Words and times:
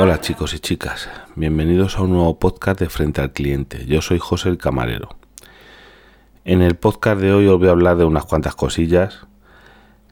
Hola 0.00 0.20
chicos 0.20 0.54
y 0.54 0.60
chicas, 0.60 1.10
bienvenidos 1.34 1.98
a 1.98 2.02
un 2.02 2.10
nuevo 2.12 2.38
podcast 2.38 2.78
de 2.78 2.88
Frente 2.88 3.20
al 3.20 3.32
Cliente. 3.32 3.84
Yo 3.86 4.00
soy 4.00 4.20
José 4.20 4.48
el 4.48 4.56
Camarero. 4.56 5.08
En 6.44 6.62
el 6.62 6.76
podcast 6.76 7.20
de 7.20 7.32
hoy 7.32 7.48
os 7.48 7.58
voy 7.58 7.66
a 7.66 7.72
hablar 7.72 7.96
de 7.96 8.04
unas 8.04 8.24
cuantas 8.24 8.54
cosillas. 8.54 9.26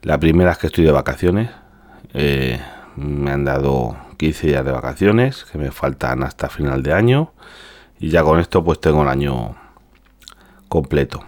La 0.02 0.18
primera 0.18 0.50
es 0.50 0.58
que 0.58 0.66
estoy 0.66 0.82
de 0.82 0.90
vacaciones. 0.90 1.50
Eh, 2.14 2.58
me 2.96 3.30
han 3.30 3.44
dado 3.44 3.96
15 4.16 4.48
días 4.48 4.64
de 4.64 4.72
vacaciones 4.72 5.44
que 5.44 5.56
me 5.56 5.70
faltan 5.70 6.24
hasta 6.24 6.48
final 6.48 6.82
de 6.82 6.92
año. 6.92 7.32
Y 8.00 8.08
ya 8.08 8.24
con 8.24 8.40
esto 8.40 8.64
pues 8.64 8.80
tengo 8.80 9.02
el 9.02 9.08
año 9.08 9.54
completo. 10.68 11.22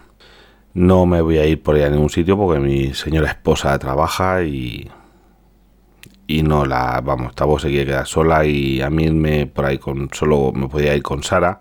No 0.75 1.07
me 1.07 1.21
voy 1.21 1.39
a 1.39 1.47
ir 1.47 1.63
por 1.63 1.77
ahí 1.77 1.83
a 1.83 1.91
ningún 1.91 2.11
sitio 2.11 2.37
porque 2.37 2.59
mi 2.59 2.93
señora 2.93 3.29
esposa 3.29 3.79
trabaja 3.79 4.43
y 4.43 4.91
y 6.29 6.43
no 6.43 6.67
la, 6.67 7.01
vamos, 7.01 7.35
tampoco 7.35 7.59
se 7.59 7.69
quiere 7.71 7.87
quedar 7.87 8.07
sola 8.07 8.45
y 8.45 8.83
a 8.83 8.91
mí 8.91 9.11
me 9.11 9.47
por 9.47 9.65
ahí 9.65 9.79
con, 9.79 10.11
solo 10.13 10.53
me 10.53 10.69
podía 10.69 10.95
ir 10.95 11.03
con 11.03 11.23
Sara, 11.23 11.59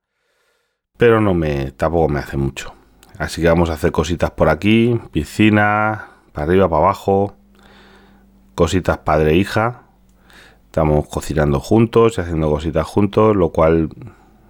pero 0.97 1.21
no 1.21 1.33
me, 1.33 1.71
tampoco 1.71 2.09
me 2.09 2.19
hace 2.19 2.35
mucho. 2.35 2.73
Así 3.17 3.41
que 3.41 3.47
vamos 3.47 3.69
a 3.69 3.73
hacer 3.73 3.93
cositas 3.93 4.29
por 4.31 4.49
aquí, 4.49 4.99
piscina, 5.11 6.07
para 6.33 6.47
arriba, 6.47 6.69
para 6.69 6.83
abajo, 6.83 7.33
cositas 8.55 8.97
padre 8.99 9.31
e 9.31 9.37
hija. 9.37 9.83
Estamos 10.65 11.07
cocinando 11.07 11.61
juntos 11.61 12.17
y 12.17 12.21
haciendo 12.21 12.49
cositas 12.49 12.85
juntos, 12.85 13.37
lo 13.37 13.49
cual, 13.49 13.89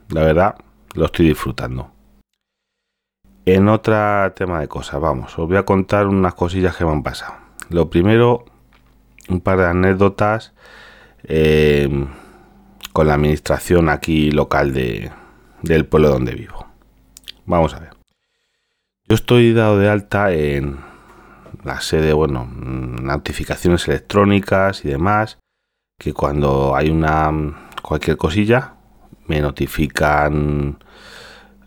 la 0.10 0.24
verdad, 0.24 0.56
lo 0.96 1.06
estoy 1.06 1.28
disfrutando. 1.28 1.92
En 3.46 3.70
otro 3.70 3.96
tema 4.34 4.62
de 4.62 4.68
cosas, 4.68 5.00
vamos, 5.00 5.38
os 5.38 5.48
voy 5.48 5.58
a 5.58 5.64
contar 5.64 6.08
unas 6.08 6.34
cosillas 6.34 6.76
que 6.76 6.84
me 6.84 6.92
han 6.92 7.04
pasado. 7.04 7.36
Lo 7.70 7.90
primero, 7.90 8.46
un 9.30 9.42
par 9.42 9.58
de 9.58 9.66
anécdotas 9.66 10.54
eh, 11.24 11.90
con 12.94 13.08
la 13.08 13.16
administración 13.16 13.90
aquí 13.90 14.32
local 14.32 14.74
de, 14.74 15.12
del 15.62 15.86
pueblo 15.86 16.10
donde 16.10 16.34
vivo. 16.34 16.68
Vamos 17.46 17.74
a 17.74 17.80
ver. 17.80 17.92
Yo 19.10 19.16
estoy 19.16 19.54
dado 19.54 19.80
de 19.80 19.90
alta 19.90 20.34
en 20.34 20.80
la 21.64 21.82
sede, 21.82 22.14
bueno, 22.14 22.46
notificaciones 22.46 23.88
electrónicas 23.88 24.84
y 24.84 24.90
demás, 24.90 25.40
que 25.98 26.14
cuando 26.14 26.76
hay 26.76 26.90
una 26.90 27.32
cualquier 27.82 28.18
cosilla 28.18 28.74
me 29.28 29.42
notifican 29.42 30.78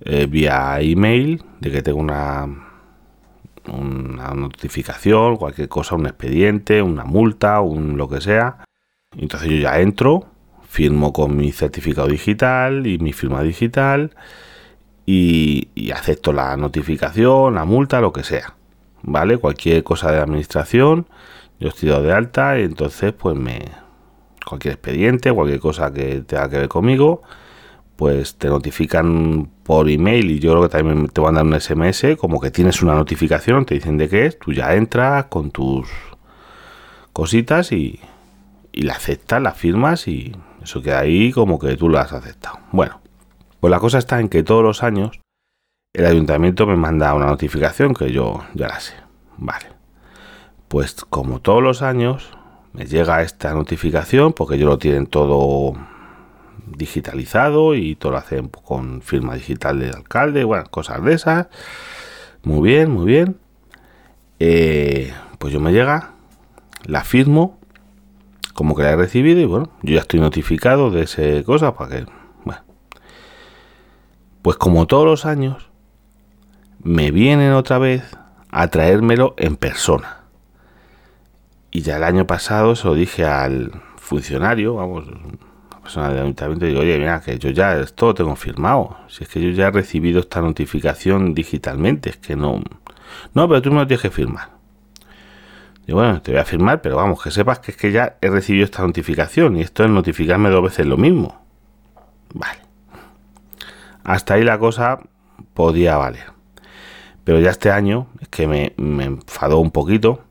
eh, 0.01 0.27
vía 0.27 0.81
email 0.81 1.43
de 1.61 1.71
que 1.71 1.83
tengo 1.83 1.99
una 1.99 2.70
una 3.69 4.35
notificación, 4.35 5.37
cualquier 5.37 5.69
cosa, 5.69 5.95
un 5.95 6.07
expediente, 6.07 6.83
una 6.83 7.05
multa, 7.05 7.61
un 7.61 7.97
lo 7.97 8.09
que 8.09 8.21
sea. 8.21 8.65
Entonces 9.17 9.51
yo 9.51 9.57
ya 9.57 9.81
entro, 9.81 10.27
firmo 10.69 11.13
con 11.13 11.37
mi 11.37 11.53
certificado 11.53 12.09
digital 12.09 12.87
y 12.87 12.99
mi 12.99 13.13
firma 13.13 13.43
digital 13.43 14.13
y, 15.07 15.91
acepto 15.93 16.33
la 16.33 16.57
notificación, 16.57 17.55
la 17.55 17.65
multa, 17.65 18.01
lo 18.01 18.13
que 18.13 18.23
sea. 18.23 18.55
¿Vale? 19.03 19.39
Cualquier 19.39 19.83
cosa 19.83 20.13
de 20.13 20.21
administración, 20.21 21.07
yo 21.59 21.69
estoy 21.69 21.89
dado 21.89 22.03
de 22.05 22.13
alta 22.13 22.59
y 22.59 22.63
entonces 22.63 23.13
pues 23.13 23.37
me... 23.37 23.61
Cualquier 24.47 24.75
expediente, 24.75 25.33
cualquier 25.33 25.61
cosa 25.61 25.93
que 25.93 26.23
tenga 26.23 26.49
que 26.49 26.59
ver 26.59 26.69
conmigo, 26.69 27.23
pues 28.01 28.37
te 28.37 28.49
notifican 28.49 29.51
por 29.63 29.91
email 29.91 30.31
y 30.31 30.39
yo 30.39 30.53
creo 30.53 30.63
que 30.63 30.69
también 30.71 31.09
te 31.09 31.21
van 31.21 31.35
a 31.35 31.41
dar 31.41 31.47
un 31.47 31.61
SMS 31.61 32.17
como 32.19 32.41
que 32.41 32.51
tienes 32.51 32.81
una 32.81 32.95
notificación, 32.95 33.67
te 33.67 33.75
dicen 33.75 33.99
de 33.99 34.09
qué 34.09 34.25
es, 34.25 34.39
tú 34.39 34.55
ya 34.55 34.75
entras 34.75 35.27
con 35.27 35.51
tus 35.51 35.87
cositas 37.13 37.73
y, 37.73 38.01
y 38.73 38.85
la 38.85 38.95
aceptas, 38.95 39.43
la 39.43 39.53
firmas 39.53 40.09
y 40.09 40.35
eso 40.63 40.81
queda 40.81 41.01
ahí 41.01 41.31
como 41.31 41.59
que 41.59 41.77
tú 41.77 41.91
la 41.91 42.01
has 42.01 42.15
aceptado. 42.15 42.61
Bueno, 42.73 43.03
pues 43.61 43.71
la 43.71 43.81
cosa 43.81 43.99
está 43.99 44.19
en 44.19 44.31
que 44.31 44.43
todos 44.43 44.63
los 44.63 44.83
años 44.83 45.21
el 45.93 46.07
ayuntamiento 46.07 46.67
me 46.67 46.77
manda 46.77 47.13
una 47.13 47.27
notificación 47.27 47.93
que 47.93 48.11
yo 48.11 48.45
ya 48.55 48.69
la 48.69 48.81
sé. 48.81 48.95
Vale. 49.37 49.67
Pues 50.69 50.95
como 51.05 51.41
todos 51.41 51.63
los 51.63 51.83
años 51.83 52.31
me 52.73 52.87
llega 52.87 53.21
esta 53.21 53.53
notificación 53.53 54.33
porque 54.33 54.55
ellos 54.55 54.71
lo 54.71 54.79
tienen 54.79 55.07
todo 55.07 55.75
digitalizado 56.67 57.75
y 57.75 57.95
todo 57.97 58.13
lo 58.13 58.19
hacen 58.19 58.49
con 58.49 59.03
firma 59.03 59.35
digital 59.35 59.79
del 59.81 59.95
alcalde, 59.95 60.45
bueno, 60.45 60.65
cosas 60.71 61.03
de 61.05 61.15
esas. 61.15 61.49
Muy 62.43 62.69
bien, 62.71 62.91
muy 62.91 63.07
bien. 63.07 63.37
Eh, 64.39 65.13
pues 65.39 65.53
yo 65.53 65.61
me 65.61 65.73
llega, 65.73 66.13
la 66.85 67.05
firmo, 67.05 67.59
como 68.55 68.75
que 68.75 68.83
la 68.83 68.91
he 68.91 68.97
recibido 68.97 69.41
y 69.41 69.45
bueno, 69.45 69.71
yo 69.83 69.95
ya 69.95 70.01
estoy 70.01 70.21
notificado 70.21 70.91
de 70.91 71.03
ese 71.03 71.45
cosa 71.45 71.75
para 71.75 71.97
que, 71.97 72.07
bueno. 72.45 72.63
Pues 74.43 74.57
como 74.57 74.87
todos 74.87 75.05
los 75.05 75.27
años, 75.27 75.71
me 76.83 77.11
vienen 77.11 77.53
otra 77.53 77.79
vez 77.79 78.03
a 78.51 78.69
traérmelo 78.69 79.35
en 79.37 79.57
persona. 79.57 80.21
Y 81.71 81.83
ya 81.83 81.97
el 81.99 82.05
año 82.05 82.27
pasado 82.27 82.75
se 82.75 82.89
lo 82.89 82.95
dije 82.95 83.25
al 83.25 83.71
funcionario, 83.97 84.75
vamos, 84.75 85.05
persona 85.81 86.11
del 86.11 86.21
ayuntamiento 86.21 86.67
digo, 86.67 86.81
oye, 86.81 86.99
mira, 86.99 87.21
que 87.21 87.39
yo 87.39 87.51
ya 87.51 87.79
esto 87.79 88.07
lo 88.07 88.15
tengo 88.15 88.37
firmado. 88.37 88.97
Si 89.09 89.25
es 89.25 89.31
que 89.31 89.41
yo 89.41 89.51
ya 89.51 89.69
he 89.69 89.71
recibido 89.71 90.21
esta 90.21 90.41
notificación 90.41 91.35
digitalmente, 91.35 92.11
es 92.11 92.17
que 92.17 92.37
no. 92.37 92.63
No, 93.35 93.49
pero 93.49 93.63
tú 93.63 93.71
me 93.71 93.81
lo 93.81 93.87
tienes 93.87 94.03
que 94.03 94.11
firmar. 94.11 94.51
Y 95.87 95.93
bueno, 95.93 96.23
te 96.23 96.33
voy 96.33 96.41
a 96.41 96.45
firmar, 96.45 96.83
pero 96.83 96.97
vamos, 96.97 97.23
que 97.23 97.31
sepas 97.31 97.59
que 97.59 97.73
es 97.73 97.77
que 97.77 97.91
ya 97.91 98.17
he 98.21 98.31
recibido 98.31 98.65
esta 98.65 98.83
notificación 98.83 99.57
y 99.57 99.63
esto 99.63 99.85
es 99.85 99.91
notificarme 99.91 100.51
dos 100.51 100.63
veces 100.63 100.87
lo 100.87 100.97
mismo. 100.97 101.41
Vale. 102.33 102.61
Hasta 104.05 104.35
ahí 104.35 104.45
la 104.45 104.59
cosa 104.59 105.01
podía 105.55 105.97
valer. 105.97 106.27
Pero 107.25 107.41
ya 107.41 107.51
este 107.51 107.71
año 107.71 108.07
es 108.21 108.29
que 108.29 108.47
me, 108.47 108.73
me 108.77 109.05
enfadó 109.05 109.59
un 109.59 109.71
poquito 109.71 110.25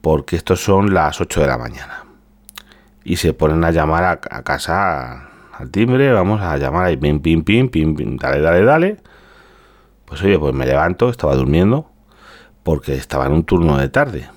porque 0.00 0.36
estos 0.36 0.60
son 0.60 0.92
las 0.92 1.20
8 1.20 1.40
de 1.40 1.46
la 1.46 1.58
mañana 1.58 2.09
y 3.04 3.16
se 3.16 3.32
ponen 3.32 3.64
a 3.64 3.70
llamar 3.70 4.04
a, 4.04 4.42
casa 4.42 5.28
al 5.52 5.70
timbre, 5.70 6.12
vamos 6.12 6.40
a 6.40 6.56
llamar 6.56 6.86
ahí, 6.86 6.96
pim, 6.96 7.20
pim, 7.20 7.42
pim, 7.44 7.68
pim, 7.68 7.94
pim, 7.94 8.16
dale, 8.16 8.40
dale, 8.40 8.64
dale. 8.64 8.96
Pues 10.04 10.22
oye, 10.22 10.38
pues 10.38 10.54
me 10.54 10.66
levanto, 10.66 11.08
estaba 11.08 11.34
durmiendo, 11.34 11.90
porque 12.62 12.94
estaba 12.94 13.26
en 13.26 13.32
un 13.32 13.44
turno 13.44 13.78
de 13.78 13.88
tarde. 13.88 14.28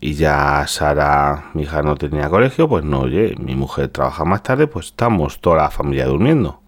Y 0.00 0.14
ya 0.14 0.64
Sara, 0.66 1.50
mi 1.54 1.62
hija, 1.62 1.82
no 1.82 1.96
tenía 1.96 2.28
colegio, 2.28 2.68
pues 2.68 2.84
no, 2.84 3.00
oye, 3.00 3.34
mi 3.38 3.54
mujer 3.54 3.88
trabaja 3.88 4.24
más 4.24 4.42
tarde, 4.42 4.66
pues 4.66 4.86
estamos 4.86 5.40
toda 5.40 5.56
la 5.56 5.70
familia 5.70 6.06
durmiendo. 6.06 6.60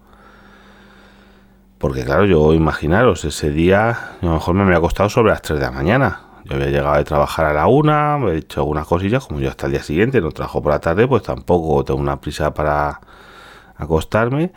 Porque 1.77 2.03
claro, 2.03 2.25
yo 2.25 2.53
imaginaros, 2.53 3.23
ese 3.23 3.51
día 3.51 3.89
a 3.89 4.17
lo 4.21 4.33
mejor 4.33 4.55
me 4.55 4.63
había 4.63 4.77
acostado 4.77 5.09
sobre 5.09 5.31
las 5.31 5.41
3 5.41 5.59
de 5.59 5.65
la 5.65 5.71
mañana. 5.71 6.21
Yo 6.49 6.55
había 6.55 6.69
llegado 6.69 6.97
de 6.97 7.03
trabajar 7.03 7.45
a 7.45 7.53
la 7.53 7.67
una, 7.67 8.17
he 8.31 8.37
hecho 8.37 8.61
algunas 8.61 8.87
cosillas, 8.87 9.27
como 9.27 9.39
yo 9.39 9.49
hasta 9.49 9.67
el 9.67 9.73
día 9.73 9.83
siguiente 9.83 10.19
no 10.19 10.31
trabajo 10.31 10.63
por 10.63 10.71
la 10.71 10.79
tarde, 10.79 11.07
pues 11.07 11.21
tampoco 11.21 11.85
tengo 11.85 11.99
una 11.99 12.19
prisa 12.19 12.55
para 12.55 13.01
acostarme. 13.77 14.51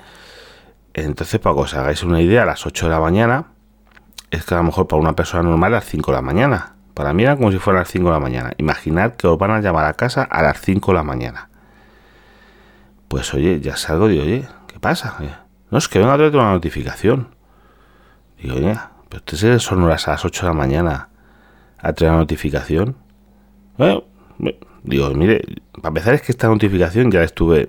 Entonces, 0.94 1.38
para 1.38 1.54
que 1.54 1.60
os 1.60 1.74
hagáis 1.74 2.02
una 2.02 2.22
idea, 2.22 2.44
a 2.44 2.46
las 2.46 2.64
8 2.64 2.86
de 2.86 2.90
la 2.90 2.98
mañana, 2.98 3.52
es 4.30 4.44
que 4.44 4.54
a 4.54 4.58
lo 4.58 4.64
mejor 4.64 4.88
para 4.88 5.02
una 5.02 5.14
persona 5.14 5.42
normal 5.42 5.74
a 5.74 5.76
las 5.76 5.84
5 5.84 6.10
de 6.10 6.16
la 6.16 6.22
mañana. 6.22 6.76
Para 6.94 7.12
mí 7.12 7.24
era 7.24 7.36
como 7.36 7.52
si 7.52 7.58
fuera 7.58 7.80
a 7.80 7.82
las 7.82 7.90
5 7.90 8.06
de 8.06 8.12
la 8.12 8.20
mañana. 8.20 8.52
Imaginad 8.56 9.12
que 9.12 9.26
os 9.26 9.36
van 9.36 9.50
a 9.50 9.60
llamar 9.60 9.84
a 9.84 9.92
casa 9.92 10.22
a 10.22 10.42
las 10.42 10.62
5 10.62 10.92
de 10.92 10.96
la 10.96 11.02
mañana. 11.02 11.50
Pues 13.08 13.34
oye, 13.34 13.60
ya 13.60 13.76
salgo 13.76 14.08
y 14.08 14.18
oye, 14.18 14.48
¿qué 14.66 14.80
pasa? 14.80 15.16
No, 15.70 15.76
es 15.76 15.88
que 15.88 15.98
venga 15.98 16.14
a 16.14 16.16
traer 16.16 16.34
una 16.34 16.52
notificación. 16.52 17.34
Digo, 18.38 18.56
oye, 18.56 18.78
pero 19.10 19.22
ustedes 19.26 19.62
son 19.62 19.82
horas 19.82 20.08
a 20.08 20.12
las 20.12 20.24
8 20.24 20.46
de 20.46 20.48
la 20.48 20.54
mañana 20.54 21.08
a 21.82 21.92
traer 21.92 22.12
la 22.12 22.18
notificación. 22.18 22.96
Digo, 24.84 25.10
mire, 25.10 25.42
para 25.74 25.88
empezar 25.88 26.14
es 26.14 26.22
que 26.22 26.32
esta 26.32 26.48
notificación 26.48 27.10
ya 27.10 27.22
estuve 27.22 27.68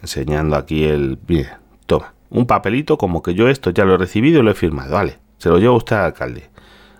enseñando 0.00 0.56
aquí 0.56 0.84
el... 0.84 1.18
Mire, 1.26 1.50
toma, 1.86 2.14
un 2.30 2.46
papelito 2.46 2.98
como 2.98 3.22
que 3.22 3.34
yo 3.34 3.48
esto 3.48 3.70
ya 3.70 3.84
lo 3.84 3.94
he 3.94 3.98
recibido 3.98 4.40
y 4.40 4.42
lo 4.42 4.50
he 4.50 4.54
firmado, 4.54 4.94
vale. 4.94 5.18
Se 5.38 5.48
lo 5.48 5.58
llevo 5.58 5.76
usted 5.76 5.96
al 5.96 6.04
alcalde, 6.06 6.50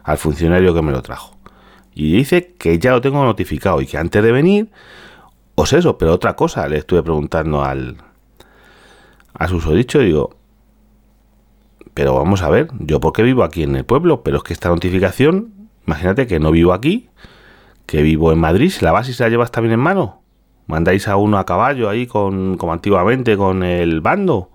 al 0.02 0.18
funcionario 0.18 0.74
que 0.74 0.82
me 0.82 0.92
lo 0.92 1.02
trajo. 1.02 1.36
Y 1.94 2.16
dice 2.16 2.54
que 2.58 2.78
ya 2.78 2.92
lo 2.92 3.00
tengo 3.00 3.24
notificado 3.24 3.80
y 3.80 3.86
que 3.86 3.98
antes 3.98 4.22
de 4.22 4.32
venir, 4.32 4.70
os 5.54 5.72
eso, 5.72 5.98
pero 5.98 6.14
otra 6.14 6.36
cosa, 6.36 6.68
le 6.68 6.78
estuve 6.78 7.02
preguntando 7.02 7.64
al 7.64 7.96
a 9.34 9.48
susodicho, 9.48 10.00
digo, 10.00 10.30
pero 11.94 12.14
vamos 12.14 12.42
a 12.42 12.48
ver, 12.48 12.68
yo 12.78 13.00
porque 13.00 13.22
vivo 13.22 13.44
aquí 13.44 13.62
en 13.62 13.76
el 13.76 13.84
pueblo, 13.84 14.22
pero 14.22 14.38
es 14.38 14.42
que 14.42 14.52
esta 14.52 14.68
notificación 14.68 15.57
Imagínate 15.88 16.26
que 16.26 16.38
no 16.38 16.50
vivo 16.50 16.74
aquí, 16.74 17.08
que 17.86 18.02
vivo 18.02 18.30
en 18.30 18.38
Madrid, 18.38 18.68
si 18.68 18.84
la 18.84 18.92
vas 18.92 19.08
y 19.08 19.14
se 19.14 19.22
la 19.22 19.30
llevas 19.30 19.50
también 19.50 19.72
en 19.72 19.80
mano. 19.80 20.20
Mandáis 20.66 21.08
a 21.08 21.16
uno 21.16 21.38
a 21.38 21.46
caballo 21.46 21.88
ahí 21.88 22.06
con, 22.06 22.58
como 22.58 22.74
antiguamente 22.74 23.38
con 23.38 23.62
el 23.62 24.02
bando. 24.02 24.50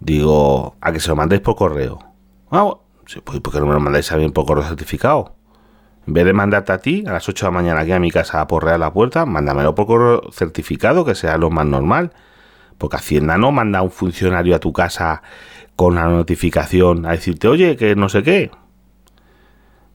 Digo, 0.00 0.74
a 0.80 0.90
que 0.90 1.00
se 1.00 1.10
lo 1.10 1.16
mandéis 1.16 1.42
por 1.42 1.54
correo. 1.54 1.98
Ah, 2.50 2.66
pues, 3.24 3.40
¿por 3.40 3.52
qué 3.52 3.60
no 3.60 3.66
me 3.66 3.74
lo 3.74 3.80
mandáis 3.80 4.08
también 4.08 4.32
por 4.32 4.46
correo 4.46 4.64
certificado? 4.64 5.34
En 6.06 6.14
vez 6.14 6.24
de 6.24 6.32
mandarte 6.32 6.72
a 6.72 6.78
ti 6.78 7.04
a 7.06 7.12
las 7.12 7.28
8 7.28 7.44
de 7.44 7.52
la 7.52 7.54
mañana 7.54 7.80
aquí 7.80 7.92
a 7.92 8.00
mi 8.00 8.10
casa 8.10 8.40
a 8.40 8.46
porrear 8.46 8.80
la 8.80 8.90
puerta, 8.90 9.26
mándamelo 9.26 9.74
por 9.74 9.86
correo 9.86 10.32
certificado, 10.32 11.04
que 11.04 11.14
sea 11.14 11.36
lo 11.36 11.50
más 11.50 11.66
normal. 11.66 12.14
Porque 12.78 12.96
Hacienda 12.96 13.36
no 13.36 13.52
manda 13.52 13.80
a 13.80 13.82
un 13.82 13.90
funcionario 13.90 14.56
a 14.56 14.60
tu 14.60 14.72
casa 14.72 15.22
con 15.76 15.96
la 15.96 16.06
notificación 16.06 17.04
a 17.04 17.10
decirte, 17.10 17.48
oye, 17.48 17.76
que 17.76 17.94
no 17.96 18.08
sé 18.08 18.22
qué. 18.22 18.50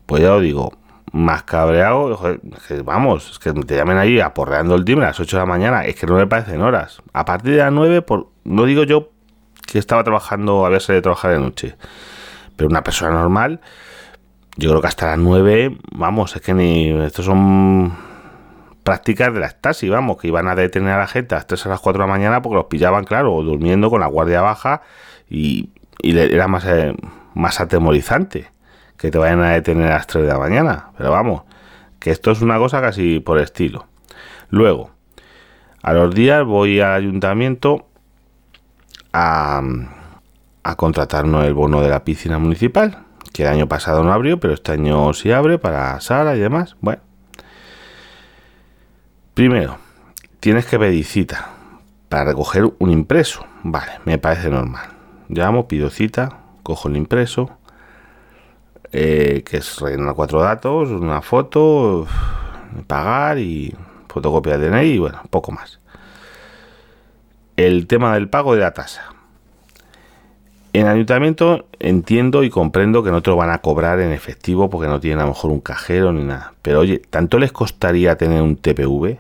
Pues 0.07 0.23
ya 0.23 0.29
lo 0.29 0.39
digo, 0.39 0.71
más 1.11 1.43
cabreado, 1.43 2.39
que 2.67 2.81
vamos, 2.81 3.31
es 3.31 3.39
que 3.39 3.51
te 3.51 3.75
llamen 3.75 3.97
ahí 3.97 4.19
aporreando 4.21 4.75
el 4.75 4.85
timbre 4.85 5.05
a 5.05 5.09
las 5.09 5.19
8 5.19 5.37
de 5.37 5.41
la 5.41 5.45
mañana, 5.45 5.85
es 5.85 5.95
que 5.95 6.07
no 6.07 6.15
me 6.15 6.27
parecen 6.27 6.61
horas. 6.61 7.01
A 7.13 7.25
partir 7.25 7.51
de 7.51 7.57
las 7.57 7.73
9, 7.73 8.01
por, 8.01 8.29
no 8.45 8.65
digo 8.65 8.83
yo 8.83 9.09
que 9.65 9.79
estaba 9.79 10.03
trabajando, 10.03 10.65
había 10.65 10.79
salido 10.79 10.99
de 10.99 11.01
trabajar 11.03 11.31
de 11.31 11.39
noche, 11.39 11.75
pero 12.55 12.69
una 12.69 12.83
persona 12.83 13.11
normal, 13.11 13.59
yo 14.55 14.69
creo 14.69 14.81
que 14.81 14.87
hasta 14.87 15.07
las 15.07 15.19
9, 15.19 15.77
vamos, 15.91 16.35
es 16.35 16.41
que 16.41 16.53
ni, 16.53 16.89
estos 17.03 17.25
son 17.25 17.93
prácticas 18.83 19.33
de 19.33 19.41
la 19.41 19.47
estasi, 19.47 19.89
vamos, 19.89 20.17
que 20.17 20.29
iban 20.29 20.47
a 20.47 20.55
detener 20.55 20.93
a 20.93 20.99
la 20.99 21.07
gente 21.07 21.35
a 21.35 21.39
las 21.39 21.47
3 21.47 21.65
a 21.65 21.69
las 21.69 21.81
4 21.81 22.01
de 22.01 22.07
la 22.07 22.13
mañana 22.13 22.41
porque 22.41 22.55
los 22.55 22.65
pillaban, 22.67 23.03
claro, 23.03 23.41
durmiendo 23.43 23.89
con 23.89 23.99
la 23.99 24.07
guardia 24.07 24.39
baja 24.39 24.81
y, 25.29 25.71
era 26.01 26.47
más, 26.47 26.63
eh, 26.65 26.95
más 27.33 27.59
atemorizante 27.59 28.56
que 28.97 29.11
te 29.11 29.17
vayan 29.17 29.41
a 29.41 29.51
detener 29.51 29.91
a 29.91 29.95
las 29.95 30.07
3 30.07 30.25
de 30.25 30.29
la 30.29 30.39
mañana. 30.39 30.91
Pero 30.97 31.11
vamos, 31.11 31.43
que 31.99 32.11
esto 32.11 32.31
es 32.31 32.41
una 32.41 32.57
cosa 32.57 32.81
casi 32.81 33.19
por 33.19 33.39
estilo. 33.39 33.85
Luego, 34.49 34.91
a 35.83 35.93
los 35.93 36.13
días 36.13 36.43
voy 36.43 36.79
al 36.79 36.93
ayuntamiento 36.93 37.87
a, 39.13 39.61
a 40.63 40.75
contratarnos 40.75 41.45
el 41.45 41.53
bono 41.53 41.81
de 41.81 41.89
la 41.89 42.03
piscina 42.03 42.39
municipal, 42.39 43.03
que 43.33 43.43
el 43.43 43.49
año 43.49 43.67
pasado 43.67 44.03
no 44.03 44.11
abrió, 44.11 44.39
pero 44.39 44.53
este 44.53 44.71
año 44.71 45.13
sí 45.13 45.31
abre 45.31 45.59
para 45.59 45.99
sala 46.01 46.35
y 46.35 46.39
demás. 46.39 46.75
Bueno, 46.81 47.01
primero, 49.33 49.77
tienes 50.39 50.65
que 50.65 50.79
pedir 50.79 51.05
cita 51.05 51.49
para 52.09 52.25
recoger 52.25 52.71
un 52.79 52.89
impreso. 52.89 53.45
Vale, 53.63 53.91
me 54.05 54.17
parece 54.17 54.49
normal. 54.49 54.89
Llamo, 55.29 55.67
pido 55.67 55.89
cita, 55.89 56.39
cojo 56.63 56.87
el 56.89 56.97
impreso, 56.97 57.56
eh, 58.91 59.43
que 59.45 59.57
es 59.57 59.79
rellenar 59.79 60.15
cuatro 60.15 60.41
datos, 60.41 60.89
una 60.89 61.21
foto, 61.21 62.07
pagar 62.87 63.39
y 63.39 63.75
fotocopia 64.07 64.57
de 64.57 64.69
DNI 64.69 64.85
y 64.85 64.99
bueno, 64.99 65.21
poco 65.29 65.51
más. 65.51 65.79
El 67.55 67.87
tema 67.87 68.13
del 68.13 68.29
pago 68.29 68.53
de 68.55 68.61
la 68.61 68.71
tasa. 68.71 69.13
En 70.73 70.85
ayuntamiento 70.85 71.65
entiendo 71.79 72.43
y 72.43 72.49
comprendo 72.49 73.03
que 73.03 73.09
no 73.09 73.23
te 73.23 73.31
lo 73.31 73.35
van 73.35 73.49
a 73.49 73.59
cobrar 73.59 73.99
en 73.99 74.11
efectivo 74.11 74.69
porque 74.69 74.87
no 74.87 74.99
tienen 74.99 75.19
a 75.19 75.23
lo 75.23 75.29
mejor 75.29 75.51
un 75.51 75.59
cajero 75.59 76.13
ni 76.13 76.23
nada. 76.23 76.53
Pero 76.61 76.81
oye, 76.81 76.99
¿tanto 76.99 77.39
les 77.39 77.51
costaría 77.51 78.15
tener 78.17 78.41
un 78.41 78.57
TPV? 78.57 79.17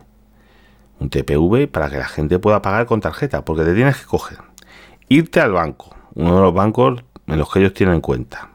Un 0.99 1.09
TPV 1.09 1.67
para 1.67 1.89
que 1.89 1.97
la 1.97 2.07
gente 2.07 2.37
pueda 2.37 2.61
pagar 2.61 2.85
con 2.85 3.01
tarjeta, 3.01 3.43
porque 3.43 3.63
te 3.63 3.73
tienes 3.73 3.97
que 3.97 4.05
coger, 4.05 4.39
irte 5.09 5.39
al 5.39 5.51
banco, 5.51 5.95
uno 6.15 6.35
de 6.35 6.41
los 6.41 6.53
bancos 6.53 7.03
en 7.27 7.37
los 7.37 7.51
que 7.51 7.59
ellos 7.59 7.73
tienen 7.73 8.01
cuenta, 8.01 8.49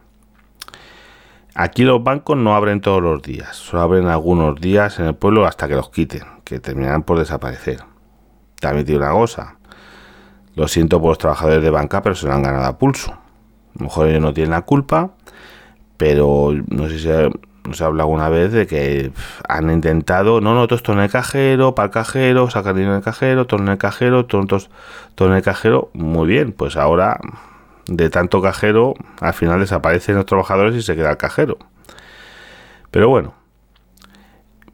Aquí 1.54 1.84
los 1.84 2.02
bancos 2.02 2.38
no 2.38 2.54
abren 2.54 2.80
todos 2.80 3.02
los 3.02 3.20
días, 3.20 3.56
solo 3.56 3.82
abren 3.82 4.06
algunos 4.06 4.58
días 4.58 4.98
en 4.98 5.06
el 5.06 5.14
pueblo 5.14 5.46
hasta 5.46 5.68
que 5.68 5.74
los 5.74 5.90
quiten, 5.90 6.22
que 6.44 6.60
terminarán 6.60 7.02
por 7.02 7.18
desaparecer. 7.18 7.80
También 8.58 8.86
tiene 8.86 9.04
una 9.04 9.12
cosa, 9.12 9.56
lo 10.54 10.66
siento 10.66 10.98
por 10.98 11.10
los 11.10 11.18
trabajadores 11.18 11.62
de 11.62 11.68
banca, 11.68 12.00
pero 12.02 12.14
se 12.14 12.26
lo 12.26 12.32
han 12.32 12.42
ganado 12.42 12.64
a 12.64 12.78
pulso. 12.78 13.12
A 13.12 13.78
lo 13.78 13.84
mejor 13.84 14.08
ellos 14.08 14.22
no 14.22 14.32
tienen 14.32 14.52
la 14.52 14.62
culpa, 14.62 15.10
pero 15.98 16.54
no 16.68 16.88
sé 16.88 16.98
si 16.98 17.74
se, 17.74 17.84
habla 17.84 18.04
alguna 18.04 18.30
vez 18.30 18.52
de 18.52 18.66
que 18.66 19.12
han 19.46 19.70
intentado, 19.70 20.40
no, 20.40 20.54
no, 20.54 20.66
todo 20.66 20.76
esto 20.76 20.92
en 20.94 21.00
el 21.00 21.10
cajero, 21.10 21.74
para 21.74 21.86
el 21.86 21.92
cajero, 21.92 22.48
sacar 22.48 22.74
dinero 22.74 22.92
en 22.92 22.98
el 22.98 23.04
cajero, 23.04 23.46
todo 23.46 23.60
en 23.60 23.68
el 23.68 23.78
cajero, 23.78 24.24
todo 24.24 24.68
en 25.20 25.32
el 25.34 25.42
cajero. 25.42 25.90
Muy 25.92 26.26
bien, 26.26 26.52
pues 26.52 26.76
ahora 26.76 27.18
de 27.86 28.10
tanto 28.10 28.40
cajero, 28.40 28.94
al 29.20 29.34
final 29.34 29.60
desaparecen 29.60 30.16
los 30.16 30.26
trabajadores 30.26 30.74
y 30.76 30.82
se 30.82 30.94
queda 30.94 31.10
el 31.10 31.16
cajero. 31.16 31.58
Pero 32.90 33.08
bueno, 33.08 33.34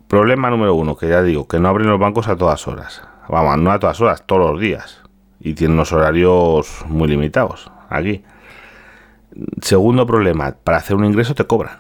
problema 0.09 0.51
número 0.51 0.75
uno, 0.75 0.97
que 0.97 1.09
ya 1.09 1.23
digo, 1.23 1.47
que 1.47 1.59
no 1.59 1.69
abren 1.69 1.89
los 1.89 2.01
bancos 2.01 2.29
a 2.29 2.37
todas 2.37 2.67
horas. 2.67 3.03
Vamos, 3.29 3.59
no 3.59 3.71
a 3.71 3.79
todas 3.79 4.01
horas, 4.01 4.25
todos 4.27 4.53
los 4.53 4.61
días. 4.61 5.03
Y 5.41 5.55
tienen 5.55 5.77
unos 5.77 5.93
horarios 5.93 6.85
muy 6.89 7.09
limitados 7.09 7.71
aquí. 7.89 8.25
Segundo 9.61 10.07
problema, 10.07 10.57
para 10.65 10.79
hacer 10.79 10.97
un 10.97 11.05
ingreso 11.05 11.35
te 11.35 11.47
cobran. 11.47 11.79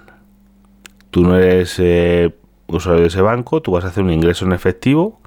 Tú 1.10 1.22
no 1.22 1.36
eres 1.36 1.76
eh, 1.78 2.36
usuario 2.68 3.02
de 3.02 3.08
ese 3.08 3.22
banco, 3.22 3.62
tú 3.62 3.72
vas 3.72 3.84
a 3.84 3.88
hacer 3.88 4.04
un 4.04 4.12
ingreso 4.12 4.44
en 4.44 4.52
efectivo 4.52 5.20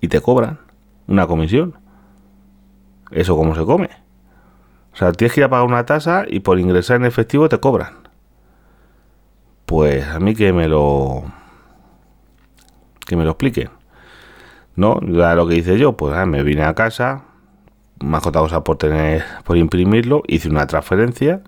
y 0.00 0.08
te 0.08 0.20
cobran 0.20 0.58
una 1.06 1.26
comisión. 1.26 1.76
¿Eso 3.10 3.36
cómo 3.36 3.54
se 3.54 3.64
come? 3.64 4.01
O 4.92 4.96
sea, 4.96 5.12
tienes 5.12 5.34
que 5.34 5.40
ir 5.40 5.44
a 5.44 5.50
pagar 5.50 5.66
una 5.66 5.86
tasa 5.86 6.24
y 6.28 6.40
por 6.40 6.58
ingresar 6.58 6.96
en 6.96 7.06
efectivo 7.06 7.48
te 7.48 7.58
cobran. 7.58 7.94
Pues 9.66 10.06
a 10.06 10.20
mí 10.20 10.34
que 10.34 10.52
me 10.52 10.68
lo 10.68 11.24
que 13.06 13.16
me 13.16 13.24
lo 13.24 13.30
expliquen. 13.30 13.70
No, 14.76 15.00
ya 15.02 15.34
lo 15.34 15.46
que 15.46 15.56
hice 15.56 15.78
yo, 15.78 15.96
pues 15.96 16.14
ah, 16.14 16.26
me 16.26 16.42
vine 16.42 16.64
a 16.64 16.74
casa, 16.74 17.24
más 18.00 18.26
otra 18.26 18.40
cosa 18.40 18.64
por 18.64 18.76
tener, 18.76 19.24
por 19.44 19.56
imprimirlo, 19.56 20.22
hice 20.26 20.48
una 20.48 20.66
transferencia, 20.66 21.42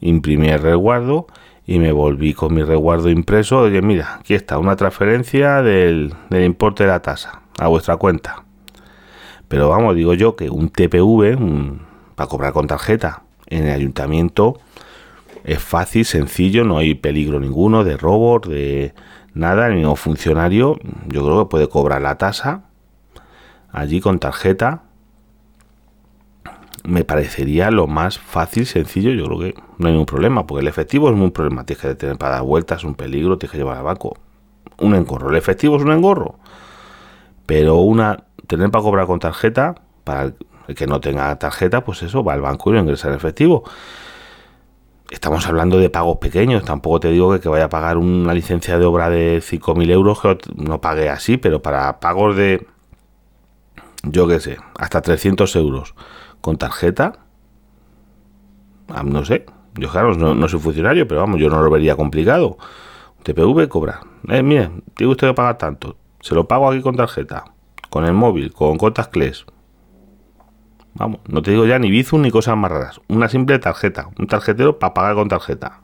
imprimí 0.00 0.48
el 0.48 0.60
resguardo 0.60 1.26
y 1.66 1.78
me 1.78 1.92
volví 1.92 2.34
con 2.34 2.54
mi 2.54 2.62
resguardo 2.62 3.10
impreso. 3.10 3.60
Oye, 3.60 3.80
mira, 3.80 4.16
aquí 4.20 4.34
está 4.34 4.58
una 4.58 4.76
transferencia 4.76 5.62
del, 5.62 6.14
del 6.30 6.44
importe 6.44 6.84
de 6.84 6.90
la 6.90 7.00
tasa 7.00 7.42
a 7.58 7.68
vuestra 7.68 7.96
cuenta. 7.96 8.44
Pero 9.48 9.68
vamos, 9.68 9.94
digo 9.94 10.14
yo 10.14 10.36
que 10.36 10.50
un 10.50 10.68
TPV, 10.68 11.36
un, 11.36 11.93
para 12.14 12.28
cobrar 12.28 12.52
con 12.52 12.66
tarjeta. 12.66 13.22
En 13.46 13.66
el 13.66 13.72
ayuntamiento 13.72 14.58
es 15.44 15.58
fácil, 15.58 16.04
sencillo, 16.04 16.64
no 16.64 16.78
hay 16.78 16.94
peligro 16.94 17.38
ninguno 17.38 17.84
de 17.84 17.96
robo, 17.96 18.40
de 18.40 18.94
nada. 19.34 19.66
El 19.66 19.74
mismo 19.74 19.96
funcionario, 19.96 20.78
yo 21.06 21.24
creo 21.24 21.44
que 21.44 21.50
puede 21.50 21.68
cobrar 21.68 22.00
la 22.02 22.16
tasa 22.16 22.64
allí 23.70 24.00
con 24.00 24.18
tarjeta. 24.18 24.82
Me 26.84 27.04
parecería 27.04 27.70
lo 27.70 27.86
más 27.86 28.18
fácil, 28.18 28.66
sencillo. 28.66 29.12
Yo 29.12 29.26
creo 29.26 29.38
que 29.38 29.54
no 29.78 29.88
hay 29.88 29.92
ningún 29.92 30.06
problema, 30.06 30.46
porque 30.46 30.62
el 30.62 30.68
efectivo 30.68 31.10
es 31.10 31.16
muy 31.16 31.30
problema. 31.30 31.64
Tienes 31.64 31.82
que 31.82 31.94
tener 31.94 32.16
para 32.16 32.36
dar 32.36 32.42
vueltas, 32.42 32.84
un 32.84 32.94
peligro, 32.94 33.38
tienes 33.38 33.52
que 33.52 33.58
llevar 33.58 33.78
al 33.78 33.84
banco. 33.84 34.16
Un 34.78 34.94
engorro. 34.94 35.30
El 35.30 35.36
efectivo 35.36 35.76
es 35.76 35.82
un 35.82 35.92
engorro. 35.92 36.38
Pero 37.46 37.76
una, 37.76 38.24
tener 38.46 38.70
para 38.70 38.82
cobrar 38.82 39.06
con 39.06 39.18
tarjeta, 39.18 39.74
para 40.04 40.32
el 40.68 40.74
que 40.74 40.86
no 40.86 41.00
tenga 41.00 41.36
tarjeta, 41.38 41.84
pues 41.84 42.02
eso, 42.02 42.24
va 42.24 42.34
al 42.34 42.40
banco 42.40 42.70
y 42.70 42.74
lo 42.74 42.80
ingresa 42.80 43.08
en 43.08 43.14
efectivo. 43.14 43.64
Estamos 45.10 45.46
hablando 45.46 45.78
de 45.78 45.90
pagos 45.90 46.16
pequeños, 46.16 46.64
tampoco 46.64 47.00
te 47.00 47.10
digo 47.10 47.38
que, 47.38 47.48
vaya 47.48 47.66
a 47.66 47.68
pagar 47.68 47.98
una 47.98 48.32
licencia 48.34 48.78
de 48.78 48.84
obra 48.84 49.10
de 49.10 49.38
5.000 49.38 49.90
euros, 49.90 50.18
no 50.56 50.80
pague 50.80 51.10
así, 51.10 51.36
pero 51.36 51.62
para 51.62 52.00
pagos 52.00 52.36
de, 52.36 52.66
yo 54.02 54.26
qué 54.26 54.40
sé, 54.40 54.56
hasta 54.78 55.02
300 55.02 55.54
euros 55.56 55.94
con 56.40 56.56
tarjeta, 56.56 57.18
ah, 58.88 59.02
no 59.02 59.24
sé, 59.24 59.46
yo 59.76 59.88
claro, 59.90 60.14
no, 60.14 60.48
soy 60.48 60.60
funcionario, 60.60 61.06
pero 61.08 61.20
vamos, 61.20 61.40
yo 61.40 61.50
no 61.50 61.60
lo 61.62 61.70
vería 61.70 61.96
complicado. 61.96 62.56
TPV 63.24 63.68
cobra. 63.68 64.00
Eh, 64.28 64.42
mire, 64.42 64.70
tiene 64.94 65.12
usted 65.12 65.28
que 65.28 65.34
pagar 65.34 65.58
tanto. 65.58 65.96
Se 66.20 66.34
lo 66.34 66.46
pago 66.46 66.70
aquí 66.70 66.80
con 66.80 66.94
tarjeta, 66.94 67.44
con 67.90 68.04
el 68.04 68.12
móvil, 68.12 68.52
con 68.52 68.78
Contactless. 68.78 69.46
Vamos, 70.94 71.20
no 71.26 71.42
te 71.42 71.50
digo 71.50 71.66
ya 71.66 71.78
ni 71.78 71.90
Bizum 71.90 72.22
ni 72.22 72.30
cosas 72.30 72.56
más 72.56 72.70
raras. 72.70 73.00
Una 73.08 73.28
simple 73.28 73.58
tarjeta, 73.58 74.08
un 74.18 74.26
tarjetero 74.26 74.78
para 74.78 74.94
pagar 74.94 75.14
con 75.16 75.28
tarjeta. 75.28 75.80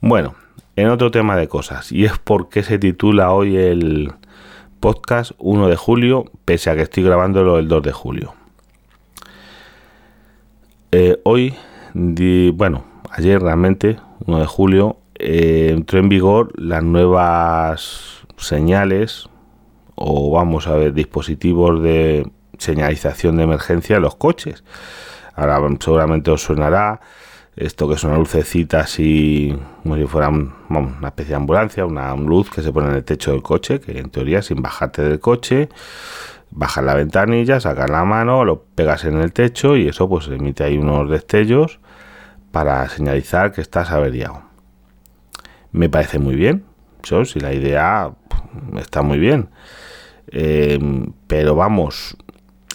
Bueno, 0.00 0.34
en 0.76 0.88
otro 0.88 1.10
tema 1.10 1.36
de 1.36 1.48
cosas, 1.48 1.92
y 1.92 2.04
es 2.04 2.18
por 2.18 2.48
qué 2.48 2.62
se 2.62 2.78
titula 2.78 3.32
hoy 3.32 3.56
el 3.56 4.12
podcast 4.80 5.32
1 5.38 5.68
de 5.68 5.76
julio, 5.76 6.24
pese 6.44 6.70
a 6.70 6.74
que 6.74 6.82
estoy 6.82 7.02
grabándolo 7.02 7.58
el 7.58 7.68
2 7.68 7.82
de 7.82 7.92
julio. 7.92 8.34
Eh, 10.92 11.20
hoy, 11.24 11.54
bueno, 11.94 12.84
ayer 13.10 13.40
realmente, 13.40 13.98
1 14.26 14.38
de 14.38 14.46
julio, 14.46 14.98
eh, 15.16 15.70
entró 15.70 15.98
en 15.98 16.08
vigor 16.08 16.52
las 16.60 16.82
nuevas 16.82 18.24
señales 18.36 19.28
o 19.94 20.30
vamos 20.30 20.66
a 20.66 20.74
ver 20.74 20.92
dispositivos 20.92 21.82
de 21.82 22.30
señalización 22.58 23.36
de 23.36 23.44
emergencia 23.44 23.96
en 23.96 24.02
los 24.02 24.16
coches. 24.16 24.64
Ahora 25.34 25.60
seguramente 25.80 26.30
os 26.30 26.42
sonará 26.42 27.00
esto 27.56 27.88
que 27.88 27.94
es 27.94 28.04
una 28.04 28.18
lucecita 28.18 28.80
así 28.80 29.56
como 29.82 29.96
si 29.96 30.06
fuera 30.06 30.28
una 30.28 31.08
especie 31.08 31.30
de 31.30 31.36
ambulancia, 31.36 31.86
una 31.86 32.14
luz 32.16 32.50
que 32.50 32.62
se 32.62 32.72
pone 32.72 32.88
en 32.88 32.96
el 32.96 33.04
techo 33.04 33.30
del 33.32 33.42
coche, 33.42 33.80
que 33.80 33.98
en 33.98 34.10
teoría 34.10 34.42
sin 34.42 34.60
bajarte 34.60 35.02
del 35.02 35.20
coche, 35.20 35.68
bajas 36.50 36.84
la 36.84 36.94
ventanilla, 36.94 37.60
sacas 37.60 37.90
la 37.90 38.04
mano, 38.04 38.44
lo 38.44 38.64
pegas 38.64 39.04
en 39.04 39.18
el 39.18 39.32
techo 39.32 39.76
y 39.76 39.88
eso 39.88 40.08
pues 40.08 40.28
emite 40.28 40.64
ahí 40.64 40.78
unos 40.78 41.08
destellos 41.10 41.78
para 42.50 42.88
señalizar 42.88 43.52
que 43.52 43.60
estás 43.60 43.90
averiado. 43.90 44.42
me 45.72 45.88
parece 45.88 46.18
muy 46.18 46.34
bien. 46.34 46.64
Si 47.26 47.38
la 47.38 47.52
idea 47.52 48.12
está 48.78 49.02
muy 49.02 49.18
bien. 49.18 49.50
Eh, 50.28 50.78
pero 51.26 51.54
vamos, 51.54 52.16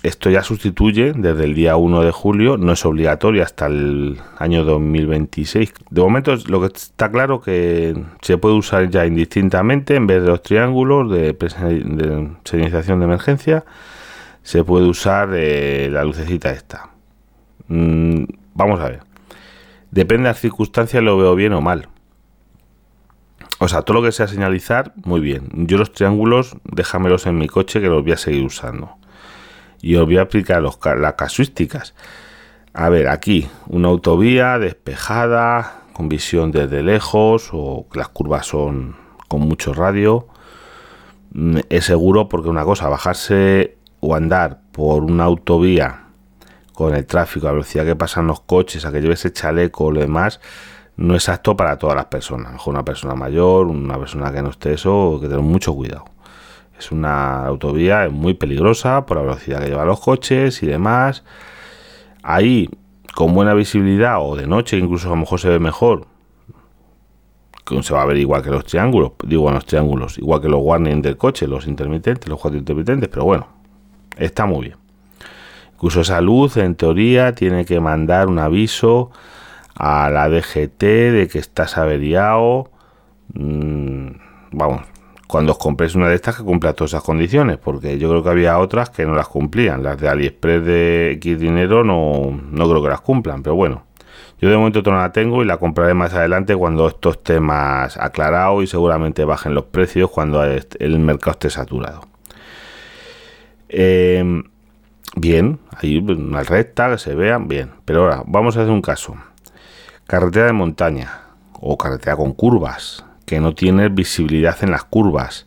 esto 0.02 0.30
ya 0.30 0.44
sustituye 0.44 1.14
desde 1.14 1.44
el 1.44 1.54
día 1.54 1.76
1 1.76 2.04
de 2.04 2.12
julio, 2.12 2.58
no 2.58 2.72
es 2.72 2.86
obligatorio 2.86 3.44
hasta 3.44 3.66
el 3.66 4.20
año 4.38 4.64
2026. 4.64 5.74
De 5.90 6.02
momento 6.02 6.36
lo 6.48 6.62
que 6.62 6.68
está 6.68 7.12
claro 7.12 7.42
que 7.42 8.02
se 8.22 8.38
puede 8.38 8.56
usar 8.56 8.90
ya 8.90 9.06
indistintamente 9.06 9.96
en 9.96 10.08
vez 10.08 10.22
de 10.22 10.30
los 10.30 10.42
triángulos 10.42 11.12
de, 11.12 11.36
señalización 12.46 13.00
de 13.00 13.06
emergencia, 13.06 13.66
se 14.42 14.64
puede 14.64 14.86
usar 14.86 15.32
eh, 15.34 15.90
la 15.92 16.06
lucecita 16.06 16.52
esta. 16.52 16.90
Mm, 17.68 18.24
vamos 18.54 18.80
a 18.80 18.90
ver. 18.90 19.00
Depende 19.92 20.24
de 20.24 20.30
las 20.30 20.40
circunstancias, 20.40 21.04
lo 21.04 21.18
veo 21.18 21.36
bien 21.36 21.52
o 21.54 21.62
mal. 21.62 21.90
O 23.62 23.68
sea, 23.68 23.82
todo 23.82 24.00
lo 24.00 24.04
que 24.04 24.14
sea 24.14 24.28
señalizar, 24.28 24.94
muy 25.04 25.20
bien. 25.20 25.50
Yo 25.52 25.78
los 25.78 25.92
triángulos, 25.92 26.56
déjamelos 26.64 27.26
en 27.26 27.38
mi 27.38 27.48
coche 27.48 27.82
que 27.82 27.88
los 27.88 28.04
voy 28.04 28.14
a 28.14 28.18
seguir 28.18 28.46
usando 28.46 28.99
y 29.82 29.96
os 29.96 30.06
voy 30.06 30.18
a 30.18 30.24
aplicar 30.24 30.62
los, 30.62 30.78
las 30.98 31.14
casuísticas. 31.14 31.94
A 32.74 32.90
ver, 32.90 33.08
aquí 33.08 33.48
una 33.68 33.90
autovía 33.90 34.60
despejada, 34.60 35.84
con 35.94 36.08
visión 36.08 36.52
desde 36.52 36.82
lejos 36.82 37.50
o 37.52 37.86
las 37.94 38.08
curvas 38.08 38.46
son 38.48 38.96
con 39.28 39.42
mucho 39.42 39.74
radio. 39.74 40.28
Mm, 41.34 41.58
es 41.70 41.86
seguro 41.86 42.30
porque 42.30 42.50
una 42.50 42.64
cosa, 42.64 42.88
bajarse 42.88 43.78
o 44.00 44.16
andar 44.16 44.62
por 44.72 45.04
una 45.04 45.26
autovía 45.26 46.06
con 46.74 46.96
el 46.96 47.06
tráfico, 47.06 47.50
a 47.50 47.52
velocidad 47.52 47.86
que 47.86 47.98
pasan 47.98 48.28
los 48.28 48.40
coches, 48.40 48.86
a 48.86 48.92
que 48.94 49.02
lleves 49.02 49.26
el 49.26 49.34
chaleco 49.34 49.86
o 49.86 49.92
lo 49.92 50.00
demás, 50.00 50.40
no 50.96 51.16
es 51.16 51.28
apto 51.28 51.58
para 51.58 51.78
todas 51.78 51.98
las 51.98 52.06
personas. 52.06 52.54
Mejor 52.54 52.74
una 52.74 52.86
persona 52.86 53.16
mayor, 53.16 53.68
una 53.68 53.98
persona 54.00 54.32
que 54.32 54.42
no 54.42 54.50
esté 54.50 54.74
eso, 54.74 55.18
que 55.20 55.28
tener 55.28 55.44
mucho 55.44 55.74
cuidado. 55.76 56.06
Es 56.80 56.94
una 56.94 57.46
autovía 57.46 58.08
muy 58.10 58.34
peligrosa 58.34 59.06
por 59.06 59.18
la 59.18 59.24
velocidad 59.24 59.60
que 59.60 59.68
llevan 59.68 59.88
los 59.88 60.00
coches 60.00 60.64
y 60.64 60.66
demás. 60.66 61.26
Ahí, 62.24 62.70
con 63.14 63.34
buena 63.34 63.54
visibilidad 63.54 64.18
o 64.22 64.38
de 64.38 64.48
noche, 64.48 64.78
incluso 64.78 65.08
a 65.08 65.12
lo 65.12 65.18
mejor 65.18 65.42
se 65.42 65.50
ve 65.50 65.60
mejor. 65.60 66.08
Se 67.82 67.94
va 67.94 68.02
a 68.02 68.06
ver 68.06 68.18
igual 68.18 68.42
que 68.42 68.50
los 68.50 68.64
triángulos, 68.64 69.12
digo 69.24 69.52
los 69.52 69.66
triángulos, 69.66 70.18
igual 70.18 70.42
que 70.42 70.48
los 70.48 70.62
warnings 70.64 71.04
del 71.04 71.18
coche, 71.18 71.48
los 71.48 71.68
intermitentes, 71.68 72.28
los 72.28 72.40
cuatro 72.40 72.58
intermitentes, 72.58 73.10
pero 73.10 73.26
bueno, 73.26 73.48
está 74.18 74.46
muy 74.46 74.68
bien. 74.68 74.78
Incluso 75.74 76.02
esa 76.02 76.20
luz, 76.22 76.58
en 76.58 76.76
teoría, 76.76 77.36
tiene 77.36 77.66
que 77.66 77.80
mandar 77.80 78.28
un 78.28 78.40
aviso 78.40 79.12
a 79.76 80.10
la 80.10 80.30
DGT 80.30 80.82
de 80.82 81.28
que 81.32 81.40
estás 81.40 81.78
averiado. 81.78 82.72
Mm, 83.34 84.12
vamos, 84.52 84.82
cuando 85.30 85.52
os 85.52 85.60
compréis 85.60 85.94
una 85.94 86.10
de 86.10 86.16
estas 86.16 86.38
que 86.38 86.44
cumpla 86.44 86.74
todas 86.74 86.90
esas 86.94 87.04
condiciones, 87.04 87.60
porque 87.60 88.00
yo 88.00 88.10
creo 88.10 88.24
que 88.24 88.30
había 88.30 88.58
otras 88.58 88.90
que 88.90 89.06
no 89.06 89.14
las 89.14 89.28
cumplían. 89.28 89.84
Las 89.84 90.00
de 90.00 90.10
AliExpress 90.10 90.66
de 90.66 91.12
X 91.18 91.40
dinero 91.40 91.84
no, 91.84 92.32
no 92.50 92.68
creo 92.68 92.82
que 92.82 92.90
las 92.90 93.02
cumplan, 93.02 93.44
pero 93.44 93.56
bueno. 93.56 93.84
Yo 94.42 94.50
de 94.50 94.58
momento 94.58 94.82
no 94.82 94.98
la 94.98 95.12
tengo 95.12 95.44
y 95.44 95.46
la 95.46 95.58
compraré 95.58 95.94
más 95.94 96.16
adelante 96.16 96.56
cuando 96.56 96.88
esto 96.88 97.12
esté 97.12 97.40
más 97.40 97.96
aclarado 97.98 98.64
y 98.64 98.68
seguramente 98.68 99.24
bajen 99.24 99.54
los 99.54 99.66
precios 99.66 100.10
cuando 100.10 100.44
el 100.44 101.00
mercado 101.00 101.34
esté 101.34 101.52
saturado. 101.52 102.02
Eh, 103.70 104.42
bien, 105.16 105.60
hay 105.80 105.98
una 106.00 106.42
recta 106.42 106.90
que 106.90 106.98
se 106.98 107.14
vean 107.14 107.48
bien, 107.48 107.70
pero 107.86 108.06
ahora 108.06 108.24
vamos 108.26 108.58
a 108.58 108.62
hacer 108.62 108.74
un 108.74 108.82
caso. 108.82 109.16
Carretera 110.08 110.48
de 110.48 110.54
montaña 110.54 111.22
o 111.54 111.78
carretera 111.78 112.16
con 112.16 112.34
curvas 112.34 113.06
que 113.30 113.40
no 113.40 113.54
tiene 113.54 113.90
visibilidad 113.90 114.58
en 114.64 114.72
las 114.72 114.86
curvas. 114.86 115.46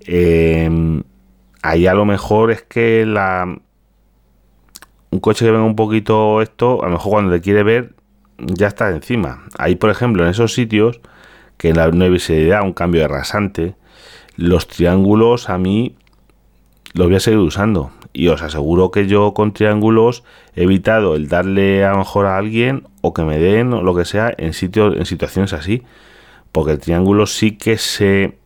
Em, 0.00 1.04
ahí 1.62 1.86
a 1.86 1.94
lo 1.94 2.04
mejor 2.04 2.50
es 2.50 2.62
que 2.62 3.06
la 3.06 3.46
un 5.12 5.20
coche 5.20 5.44
que 5.44 5.52
venga 5.52 5.64
un 5.64 5.76
poquito 5.76 6.42
esto, 6.42 6.82
a 6.82 6.86
lo 6.86 6.94
mejor 6.94 7.12
cuando 7.12 7.30
te 7.30 7.40
quiere 7.40 7.62
ver 7.62 7.94
ya 8.38 8.66
está 8.66 8.90
encima. 8.90 9.44
Ahí, 9.56 9.76
por 9.76 9.90
ejemplo, 9.90 10.24
en 10.24 10.30
esos 10.30 10.52
sitios 10.52 11.00
que 11.58 11.72
no 11.72 11.80
hay 11.80 12.10
visibilidad, 12.10 12.62
un 12.62 12.72
cambio 12.72 13.02
de 13.02 13.08
rasante, 13.08 13.76
los 14.36 14.66
triángulos 14.66 15.48
a 15.50 15.58
mí 15.58 15.94
los 16.92 17.06
voy 17.06 17.14
a 17.14 17.20
seguir 17.20 17.38
usando. 17.38 17.92
Y 18.12 18.26
os 18.28 18.42
aseguro 18.42 18.90
que 18.90 19.06
yo 19.06 19.32
con 19.32 19.52
triángulos 19.52 20.24
he 20.56 20.64
evitado 20.64 21.14
el 21.14 21.28
darle 21.28 21.84
a 21.84 21.92
lo 21.92 21.98
mejor 21.98 22.26
a 22.26 22.36
alguien 22.36 22.88
o 23.00 23.14
que 23.14 23.22
me 23.22 23.38
den 23.38 23.72
o 23.72 23.82
lo 23.82 23.94
que 23.94 24.04
sea 24.04 24.34
en 24.36 24.54
sitios, 24.54 24.96
en 24.96 25.06
situaciones 25.06 25.52
así 25.52 25.84
porque 26.54 26.70
el 26.70 26.78
triángulo 26.78 27.26
sí 27.26 27.58
que 27.58 27.78
se 27.78 28.38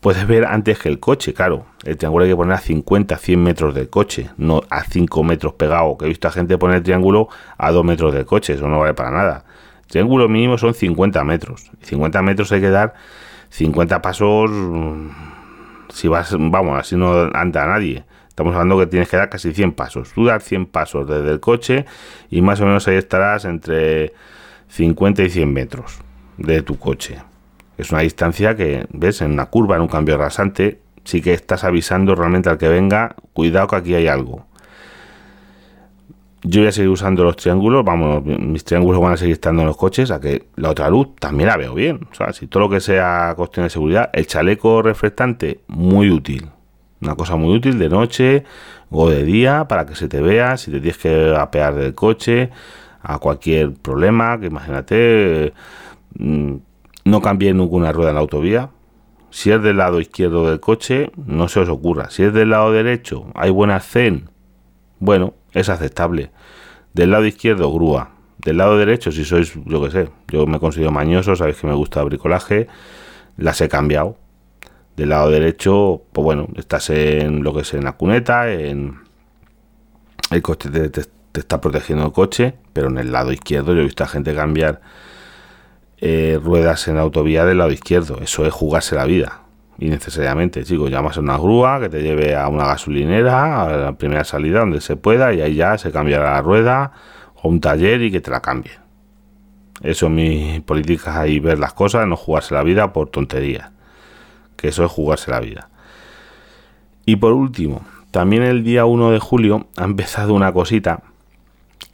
puede 0.00 0.26
ver 0.26 0.44
antes 0.44 0.78
que 0.78 0.90
el 0.90 1.00
coche, 1.00 1.32
claro. 1.32 1.64
El 1.84 1.96
triángulo 1.96 2.24
hay 2.24 2.30
que 2.30 2.36
poner 2.36 2.52
a 2.52 2.58
50, 2.58 3.16
100 3.16 3.42
metros 3.42 3.74
del 3.74 3.88
coche, 3.88 4.28
no 4.36 4.60
a 4.68 4.84
5 4.84 5.24
metros 5.24 5.54
pegado, 5.54 5.96
que 5.96 6.04
he 6.04 6.08
visto 6.08 6.28
a 6.28 6.32
gente 6.32 6.58
poner 6.58 6.76
el 6.76 6.82
triángulo 6.82 7.30
a 7.56 7.72
2 7.72 7.82
metros 7.82 8.12
del 8.12 8.26
coche, 8.26 8.52
eso 8.52 8.68
no 8.68 8.80
vale 8.80 8.92
para 8.92 9.10
nada. 9.10 9.46
El 9.84 9.86
triángulo 9.86 10.28
mínimo 10.28 10.58
son 10.58 10.74
50 10.74 11.24
metros. 11.24 11.70
50 11.80 12.20
metros 12.20 12.52
hay 12.52 12.60
que 12.60 12.68
dar 12.68 12.92
50 13.48 14.02
pasos 14.02 14.50
mm, 14.50 15.08
si 15.88 16.08
vas, 16.08 16.36
vamos, 16.38 16.78
así 16.78 16.94
no 16.94 17.30
anda 17.32 17.64
nadie. 17.64 18.04
Estamos 18.28 18.52
hablando 18.52 18.78
que 18.78 18.86
tienes 18.86 19.08
que 19.08 19.16
dar 19.16 19.30
casi 19.30 19.54
100 19.54 19.72
pasos. 19.72 20.12
Tú 20.12 20.26
dar 20.26 20.42
100 20.42 20.66
pasos 20.66 21.08
desde 21.08 21.30
el 21.30 21.40
coche 21.40 21.86
y 22.28 22.42
más 22.42 22.60
o 22.60 22.66
menos 22.66 22.86
ahí 22.86 22.96
estarás 22.96 23.46
entre 23.46 24.12
50 24.68 25.22
y 25.22 25.30
100 25.30 25.50
metros 25.50 26.00
de 26.36 26.60
tu 26.60 26.78
coche. 26.78 27.16
Es 27.78 27.90
una 27.90 28.00
distancia 28.00 28.56
que, 28.56 28.86
ves, 28.90 29.20
en 29.20 29.32
una 29.32 29.46
curva, 29.46 29.76
en 29.76 29.82
un 29.82 29.88
cambio 29.88 30.16
rasante, 30.16 30.80
sí 31.04 31.20
que 31.20 31.32
estás 31.32 31.64
avisando 31.64 32.14
realmente 32.14 32.48
al 32.48 32.58
que 32.58 32.68
venga, 32.68 33.14
cuidado 33.32 33.68
que 33.68 33.76
aquí 33.76 33.94
hay 33.94 34.08
algo. 34.08 34.46
Yo 36.42 36.60
voy 36.60 36.68
a 36.68 36.72
seguir 36.72 36.90
usando 36.90 37.24
los 37.24 37.36
triángulos, 37.36 37.84
vamos, 37.84 38.24
mis 38.24 38.64
triángulos 38.64 39.00
van 39.00 39.14
a 39.14 39.16
seguir 39.16 39.32
estando 39.32 39.62
en 39.62 39.68
los 39.68 39.76
coches, 39.76 40.10
a 40.10 40.20
que 40.20 40.46
la 40.56 40.70
otra 40.70 40.88
luz 40.88 41.16
también 41.18 41.48
la 41.48 41.56
veo 41.56 41.74
bien. 41.74 42.06
O 42.10 42.14
sea, 42.14 42.32
si 42.32 42.46
todo 42.46 42.64
lo 42.64 42.70
que 42.70 42.80
sea 42.80 43.34
cuestión 43.36 43.66
de 43.66 43.70
seguridad, 43.70 44.10
el 44.12 44.26
chaleco 44.26 44.82
reflectante, 44.82 45.60
muy 45.66 46.10
útil. 46.10 46.50
Una 47.00 47.14
cosa 47.14 47.36
muy 47.36 47.54
útil 47.54 47.78
de 47.78 47.88
noche 47.88 48.44
o 48.90 49.10
de 49.10 49.24
día 49.24 49.66
para 49.68 49.86
que 49.86 49.94
se 49.94 50.08
te 50.08 50.20
vea, 50.20 50.56
si 50.56 50.70
te 50.70 50.80
tienes 50.80 50.98
que 50.98 51.34
apear 51.36 51.74
del 51.74 51.94
coche, 51.94 52.50
a 53.02 53.18
cualquier 53.18 53.72
problema, 53.74 54.38
que 54.38 54.46
imagínate, 54.46 55.52
mm, 56.18 56.54
no 57.06 57.22
cambie 57.22 57.54
ninguna 57.54 57.92
rueda 57.92 58.10
en 58.10 58.16
la 58.16 58.20
autovía. 58.20 58.70
Si 59.30 59.52
es 59.52 59.62
del 59.62 59.76
lado 59.76 60.00
izquierdo 60.00 60.50
del 60.50 60.58
coche, 60.58 61.12
no 61.14 61.46
se 61.46 61.60
os 61.60 61.68
ocurra. 61.68 62.10
Si 62.10 62.24
es 62.24 62.32
del 62.32 62.50
lado 62.50 62.72
derecho, 62.72 63.26
hay 63.36 63.50
buena 63.50 63.78
zen. 63.78 64.28
Bueno, 64.98 65.34
es 65.52 65.68
aceptable. 65.68 66.32
Del 66.94 67.12
lado 67.12 67.24
izquierdo, 67.24 67.72
grúa. 67.72 68.10
Del 68.38 68.56
lado 68.56 68.76
derecho, 68.76 69.12
si 69.12 69.24
sois, 69.24 69.54
yo 69.66 69.82
que 69.84 69.90
sé, 69.92 70.10
yo 70.28 70.46
me 70.46 70.58
considero 70.58 70.90
mañoso, 70.90 71.36
sabéis 71.36 71.58
que 71.58 71.68
me 71.68 71.74
gusta 71.74 72.00
el 72.00 72.06
bricolaje, 72.06 72.66
las 73.36 73.60
he 73.60 73.68
cambiado. 73.68 74.16
Del 74.96 75.10
lado 75.10 75.30
derecho, 75.30 76.02
pues 76.12 76.24
bueno, 76.24 76.48
estás 76.56 76.90
en 76.90 77.44
lo 77.44 77.54
que 77.54 77.60
es 77.60 77.72
en 77.74 77.84
la 77.84 77.92
cuneta, 77.92 78.50
en 78.50 78.98
el 80.32 80.42
coche 80.42 80.70
te 80.70 81.38
está 81.38 81.60
protegiendo 81.60 82.06
el 82.06 82.12
coche, 82.12 82.54
pero 82.72 82.88
en 82.88 82.98
el 82.98 83.12
lado 83.12 83.30
izquierdo 83.30 83.74
yo 83.74 83.82
he 83.82 83.84
visto 83.84 84.02
a 84.02 84.08
gente 84.08 84.34
cambiar 84.34 84.80
eh, 85.98 86.38
ruedas 86.42 86.88
en 86.88 86.98
autovía 86.98 87.44
del 87.44 87.58
lado 87.58 87.70
izquierdo. 87.70 88.18
Eso 88.22 88.44
es 88.46 88.52
jugarse 88.52 88.94
la 88.94 89.04
vida. 89.04 89.42
Innecesariamente, 89.78 90.64
chicos, 90.64 90.90
llamas 90.90 91.16
a 91.18 91.20
una 91.20 91.36
grúa 91.36 91.80
que 91.80 91.88
te 91.88 92.02
lleve 92.02 92.34
a 92.34 92.48
una 92.48 92.66
gasolinera, 92.66 93.62
a 93.62 93.76
la 93.76 93.92
primera 93.92 94.24
salida 94.24 94.60
donde 94.60 94.80
se 94.80 94.96
pueda, 94.96 95.34
y 95.34 95.42
ahí 95.42 95.54
ya 95.54 95.76
se 95.76 95.92
cambiará 95.92 96.32
la 96.32 96.42
rueda 96.42 96.92
o 97.34 97.48
un 97.48 97.60
taller 97.60 98.02
y 98.02 98.10
que 98.10 98.20
te 98.20 98.30
la 98.30 98.40
cambie 98.40 98.72
Eso 99.82 100.06
es 100.06 100.12
mi 100.12 100.60
política 100.60 101.20
ahí, 101.20 101.40
ver 101.40 101.58
las 101.58 101.74
cosas, 101.74 102.06
no 102.06 102.16
jugarse 102.16 102.54
la 102.54 102.62
vida 102.62 102.92
por 102.92 103.10
tonterías. 103.10 103.70
Que 104.56 104.68
eso 104.68 104.84
es 104.84 104.90
jugarse 104.90 105.30
la 105.30 105.40
vida. 105.40 105.68
Y 107.04 107.16
por 107.16 107.32
último, 107.32 107.84
también 108.10 108.42
el 108.42 108.64
día 108.64 108.86
1 108.86 109.10
de 109.10 109.18
julio 109.18 109.66
ha 109.76 109.84
empezado 109.84 110.32
una 110.32 110.52
cosita 110.52 111.02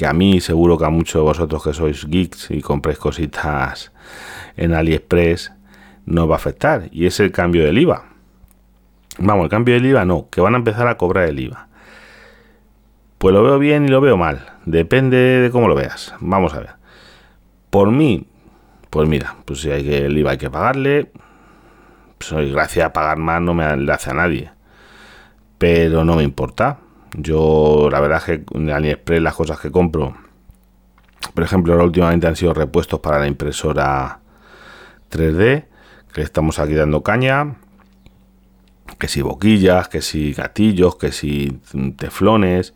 que 0.02 0.08
a 0.08 0.12
mí 0.12 0.40
seguro 0.40 0.76
que 0.76 0.84
a 0.84 0.90
muchos 0.90 1.14
de 1.14 1.20
vosotros 1.20 1.62
que 1.62 1.72
sois 1.72 2.08
geeks 2.08 2.50
y 2.50 2.60
compréis 2.60 2.98
cositas 2.98 3.92
en 4.56 4.74
AliExpress 4.74 5.52
no 6.06 6.26
va 6.26 6.34
a 6.34 6.38
afectar 6.42 6.88
y 6.90 7.06
es 7.06 7.20
el 7.20 7.30
cambio 7.30 7.64
del 7.64 7.78
IVA. 7.78 8.06
Vamos, 9.18 9.44
el 9.44 9.50
cambio 9.50 9.74
del 9.74 9.86
IVA 9.86 10.04
no, 10.04 10.28
que 10.28 10.40
van 10.40 10.54
a 10.54 10.58
empezar 10.58 10.88
a 10.88 10.96
cobrar 10.96 11.28
el 11.28 11.38
IVA. 11.38 11.68
Pues 13.18 13.32
lo 13.32 13.44
veo 13.44 13.60
bien 13.60 13.84
y 13.84 13.88
lo 13.90 14.00
veo 14.00 14.16
mal, 14.16 14.54
depende 14.66 15.16
de 15.16 15.50
cómo 15.52 15.68
lo 15.68 15.76
veas. 15.76 16.16
Vamos 16.18 16.52
a 16.54 16.58
ver. 16.58 16.70
Por 17.70 17.92
mí, 17.92 18.26
pues 18.90 19.08
mira, 19.08 19.36
pues 19.44 19.60
si 19.60 19.70
hay 19.70 19.84
que 19.84 20.06
el 20.06 20.18
IVA 20.18 20.32
hay 20.32 20.38
que 20.38 20.50
pagarle, 20.50 21.12
pues 22.18 22.50
gracias 22.50 22.86
a 22.86 22.92
pagar 22.92 23.18
más 23.18 23.40
no 23.40 23.54
me 23.54 23.66
hace 23.92 24.10
a 24.10 24.14
nadie. 24.14 24.50
Pero 25.58 26.04
no 26.04 26.16
me 26.16 26.24
importa 26.24 26.80
yo, 27.14 27.88
la 27.90 28.00
verdad 28.00 28.18
es 28.18 28.24
que 28.24 28.44
en 28.58 28.70
AliExpress 28.70 29.22
las 29.22 29.34
cosas 29.34 29.60
que 29.60 29.70
compro, 29.70 30.14
por 31.34 31.44
ejemplo, 31.44 31.72
ahora 31.72 31.84
últimamente 31.84 32.26
han 32.26 32.36
sido 32.36 32.54
repuestos 32.54 33.00
para 33.00 33.18
la 33.18 33.26
impresora 33.26 34.20
3D, 35.10 35.64
que 36.12 36.22
estamos 36.22 36.58
aquí 36.58 36.74
dando 36.74 37.02
caña, 37.02 37.56
que 38.98 39.08
si 39.08 39.22
boquillas, 39.22 39.88
que 39.88 40.02
si 40.02 40.32
gatillos, 40.32 40.96
que 40.96 41.12
si 41.12 41.60
teflones, 41.96 42.74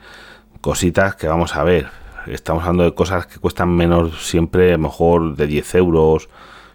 cositas 0.60 1.16
que 1.16 1.28
vamos 1.28 1.54
a 1.56 1.64
ver. 1.64 1.88
Estamos 2.26 2.62
hablando 2.62 2.84
de 2.84 2.94
cosas 2.94 3.26
que 3.26 3.38
cuestan 3.38 3.68
menos 3.70 4.26
siempre, 4.26 4.76
mejor 4.78 5.36
de 5.36 5.46
10 5.46 5.74
euros, 5.76 6.28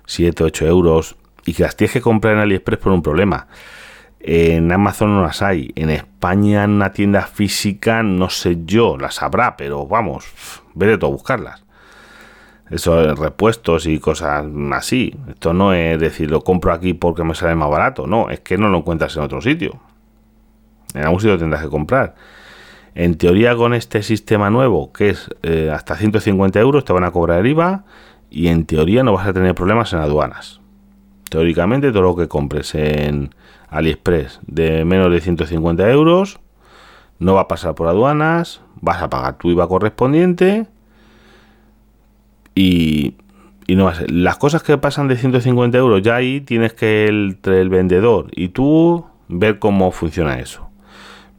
7, 0.05 0.43
8 0.43 0.67
euros, 0.67 1.15
y 1.45 1.53
que 1.53 1.63
las 1.63 1.75
tienes 1.75 1.93
que 1.93 2.01
comprar 2.01 2.35
en 2.35 2.39
AliExpress 2.41 2.79
por 2.79 2.91
un 2.91 3.01
problema. 3.01 3.47
En 4.23 4.71
Amazon 4.71 5.15
no 5.15 5.23
las 5.23 5.41
hay. 5.41 5.71
En 5.75 5.89
España, 5.89 6.63
en 6.63 6.71
una 6.71 6.91
tienda 6.91 7.23
física, 7.23 8.03
no 8.03 8.29
sé 8.29 8.59
yo, 8.65 8.97
las 8.97 9.21
habrá, 9.23 9.57
pero 9.57 9.87
vamos, 9.87 10.25
de 10.75 10.97
todo 10.97 11.09
a 11.09 11.13
buscarlas. 11.13 11.63
Eso, 12.69 13.15
repuestos 13.15 13.85
y 13.85 13.99
cosas 13.99 14.45
así. 14.73 15.13
Esto 15.27 15.53
no 15.53 15.73
es 15.73 15.99
decir, 15.99 16.31
lo 16.31 16.41
compro 16.41 16.71
aquí 16.71 16.93
porque 16.93 17.23
me 17.23 17.35
sale 17.35 17.53
más 17.55 17.69
barato. 17.69 18.07
No, 18.07 18.29
es 18.29 18.39
que 18.39 18.57
no 18.57 18.69
lo 18.69 18.77
encuentras 18.77 19.15
en 19.17 19.23
otro 19.23 19.41
sitio. 19.41 19.79
En 20.93 21.03
algún 21.03 21.19
sitio 21.19 21.37
tendrás 21.37 21.63
que 21.63 21.69
comprar. 21.69 22.15
En 22.95 23.17
teoría, 23.17 23.55
con 23.55 23.73
este 23.73 24.03
sistema 24.03 24.49
nuevo, 24.49 24.93
que 24.93 25.09
es 25.09 25.29
eh, 25.43 25.69
hasta 25.73 25.95
150 25.95 26.59
euros, 26.59 26.85
te 26.85 26.93
van 26.93 27.03
a 27.03 27.11
cobrar 27.11 27.39
el 27.39 27.47
IVA 27.47 27.83
y 28.29 28.47
en 28.47 28.65
teoría 28.65 29.03
no 29.03 29.13
vas 29.13 29.27
a 29.27 29.33
tener 29.33 29.53
problemas 29.53 29.91
en 29.91 29.99
aduanas. 29.99 30.60
Teóricamente, 31.31 31.93
todo 31.93 32.01
lo 32.01 32.15
que 32.17 32.27
compres 32.27 32.75
en 32.75 33.33
AliExpress 33.69 34.41
de 34.47 34.83
menos 34.83 35.09
de 35.13 35.21
150 35.21 35.89
euros 35.89 36.41
no 37.19 37.35
va 37.35 37.41
a 37.41 37.47
pasar 37.47 37.73
por 37.73 37.87
aduanas, 37.87 38.59
vas 38.81 39.01
a 39.01 39.09
pagar 39.09 39.37
tu 39.37 39.49
IVA 39.49 39.65
correspondiente 39.69 40.67
y, 42.53 43.15
no 43.69 43.85
va 43.85 43.91
a 43.91 43.95
ser. 43.95 44.11
Las 44.11 44.35
cosas 44.39 44.61
que 44.61 44.77
pasan 44.77 45.07
de 45.07 45.15
150 45.15 45.77
euros, 45.77 46.01
ya 46.01 46.17
ahí 46.17 46.41
tienes 46.41 46.73
que 46.73 47.05
el, 47.05 47.37
el 47.45 47.69
vendedor 47.69 48.27
y 48.35 48.49
tú 48.49 49.05
ver 49.29 49.57
cómo 49.57 49.91
funciona 49.91 50.37
eso. 50.37 50.67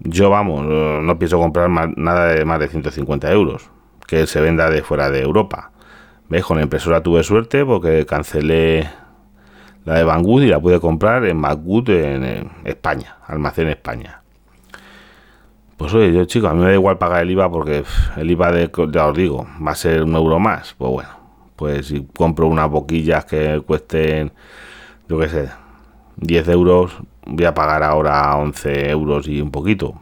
Yo, 0.00 0.30
vamos, 0.30 0.64
no 0.64 1.18
pienso 1.18 1.38
comprar 1.38 1.68
nada 1.68 2.28
de 2.28 2.46
más 2.46 2.60
de 2.60 2.68
150 2.68 3.30
euros 3.30 3.68
que 4.06 4.26
se 4.26 4.40
venda 4.40 4.70
de 4.70 4.82
fuera 4.82 5.10
de 5.10 5.20
Europa. 5.20 5.70
¿Ves? 6.30 6.46
Con 6.46 6.56
la 6.56 6.62
impresora 6.62 7.02
tuve 7.02 7.22
suerte 7.24 7.66
porque 7.66 8.06
cancelé 8.06 8.88
la 9.84 9.94
de 9.94 10.04
Banggood 10.04 10.42
y 10.42 10.48
la 10.48 10.60
pude 10.60 10.80
comprar 10.80 11.24
en 11.24 11.40
Banggood 11.40 11.90
en, 11.90 12.50
España, 12.64 13.16
almacén 13.26 13.68
España. 13.68 14.22
Pues 15.76 15.92
oye, 15.94 16.12
yo 16.12 16.24
chico, 16.24 16.46
a 16.46 16.54
mí 16.54 16.60
me 16.60 16.68
da 16.68 16.74
igual 16.74 16.98
pagar 16.98 17.22
el 17.22 17.30
IVA 17.30 17.50
porque 17.50 17.84
el 18.16 18.30
IVA 18.30 18.52
de, 18.52 18.70
ya 18.92 19.08
os 19.08 19.16
digo, 19.16 19.46
va 19.64 19.72
a 19.72 19.74
ser 19.74 20.04
un 20.04 20.14
euro 20.14 20.38
más. 20.38 20.74
Pues 20.78 20.90
bueno, 20.92 21.10
pues 21.56 21.86
si 21.86 22.06
compro 22.16 22.46
unas 22.46 22.70
boquillas 22.70 23.24
que 23.24 23.60
cuesten, 23.66 24.32
yo 25.08 25.18
qué 25.18 25.28
sé, 25.28 25.48
10 26.16 26.48
euros, 26.48 26.92
voy 27.26 27.44
a 27.44 27.54
pagar 27.54 27.82
ahora 27.82 28.36
11 28.36 28.90
euros 28.90 29.26
y 29.26 29.40
un 29.40 29.50
poquito. 29.50 29.94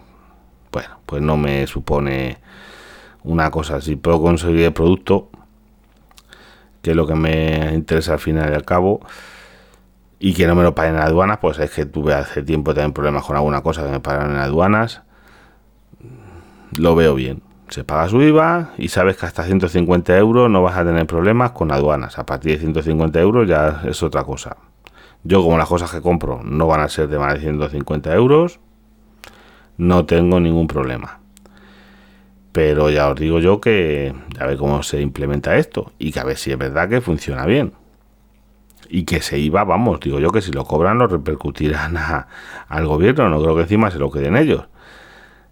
Bueno, 0.70 0.98
pues 1.06 1.22
no 1.22 1.38
me 1.38 1.66
supone 1.66 2.38
una 3.22 3.50
cosa. 3.50 3.80
Si 3.80 3.96
puedo 3.96 4.20
conseguir 4.20 4.66
el 4.66 4.72
producto, 4.72 5.30
que 6.82 6.90
es 6.90 6.96
lo 6.96 7.06
que 7.06 7.14
me 7.14 7.72
interesa 7.74 8.14
al 8.14 8.18
final 8.18 8.50
y 8.50 8.54
al 8.54 8.64
cabo, 8.64 9.00
y 10.22 10.34
que 10.34 10.46
no 10.46 10.54
me 10.54 10.62
lo 10.62 10.74
paguen 10.74 10.96
en 10.96 11.00
aduanas, 11.00 11.38
pues 11.38 11.58
es 11.58 11.70
que 11.70 11.86
tuve 11.86 12.12
hace 12.12 12.42
tiempo 12.42 12.74
también 12.74 12.92
problemas 12.92 13.24
con 13.24 13.36
alguna 13.36 13.62
cosa 13.62 13.82
que 13.84 13.90
me 13.90 14.00
pagaron 14.00 14.32
en 14.32 14.36
aduanas. 14.36 15.00
Lo 16.78 16.94
veo 16.94 17.14
bien. 17.14 17.42
Se 17.70 17.84
paga 17.84 18.06
su 18.06 18.20
IVA 18.20 18.72
y 18.76 18.88
sabes 18.88 19.16
que 19.16 19.24
hasta 19.24 19.44
150 19.44 20.18
euros 20.18 20.50
no 20.50 20.62
vas 20.62 20.76
a 20.76 20.84
tener 20.84 21.06
problemas 21.06 21.52
con 21.52 21.72
aduanas. 21.72 22.18
A 22.18 22.26
partir 22.26 22.52
de 22.52 22.58
150 22.58 23.18
euros 23.18 23.48
ya 23.48 23.80
es 23.88 24.02
otra 24.02 24.22
cosa. 24.24 24.58
Yo 25.24 25.42
como 25.42 25.56
las 25.56 25.68
cosas 25.68 25.90
que 25.90 26.02
compro 26.02 26.42
no 26.44 26.66
van 26.66 26.80
a 26.80 26.88
ser 26.88 27.08
de 27.08 27.18
más 27.18 27.34
de 27.34 27.40
150 27.40 28.14
euros, 28.14 28.60
no 29.78 30.04
tengo 30.04 30.38
ningún 30.38 30.66
problema. 30.66 31.20
Pero 32.52 32.90
ya 32.90 33.08
os 33.08 33.18
digo 33.18 33.38
yo 33.38 33.58
que 33.58 34.14
a 34.38 34.44
ver 34.44 34.58
cómo 34.58 34.82
se 34.82 35.00
implementa 35.00 35.56
esto 35.56 35.92
y 35.98 36.12
que 36.12 36.20
a 36.20 36.24
ver 36.24 36.36
si 36.36 36.52
es 36.52 36.58
verdad 36.58 36.90
que 36.90 37.00
funciona 37.00 37.46
bien 37.46 37.79
y 38.90 39.04
que 39.04 39.22
se 39.22 39.38
iba, 39.38 39.62
vamos, 39.64 40.00
digo 40.00 40.18
yo 40.18 40.30
que 40.30 40.42
si 40.42 40.50
lo 40.52 40.64
cobran 40.64 40.98
lo 40.98 41.06
repercutirán 41.06 41.96
al 42.68 42.86
gobierno, 42.86 43.28
no 43.28 43.40
creo 43.40 43.54
que 43.54 43.62
encima 43.62 43.90
se 43.90 43.98
lo 43.98 44.10
queden 44.10 44.36
ellos 44.36 44.64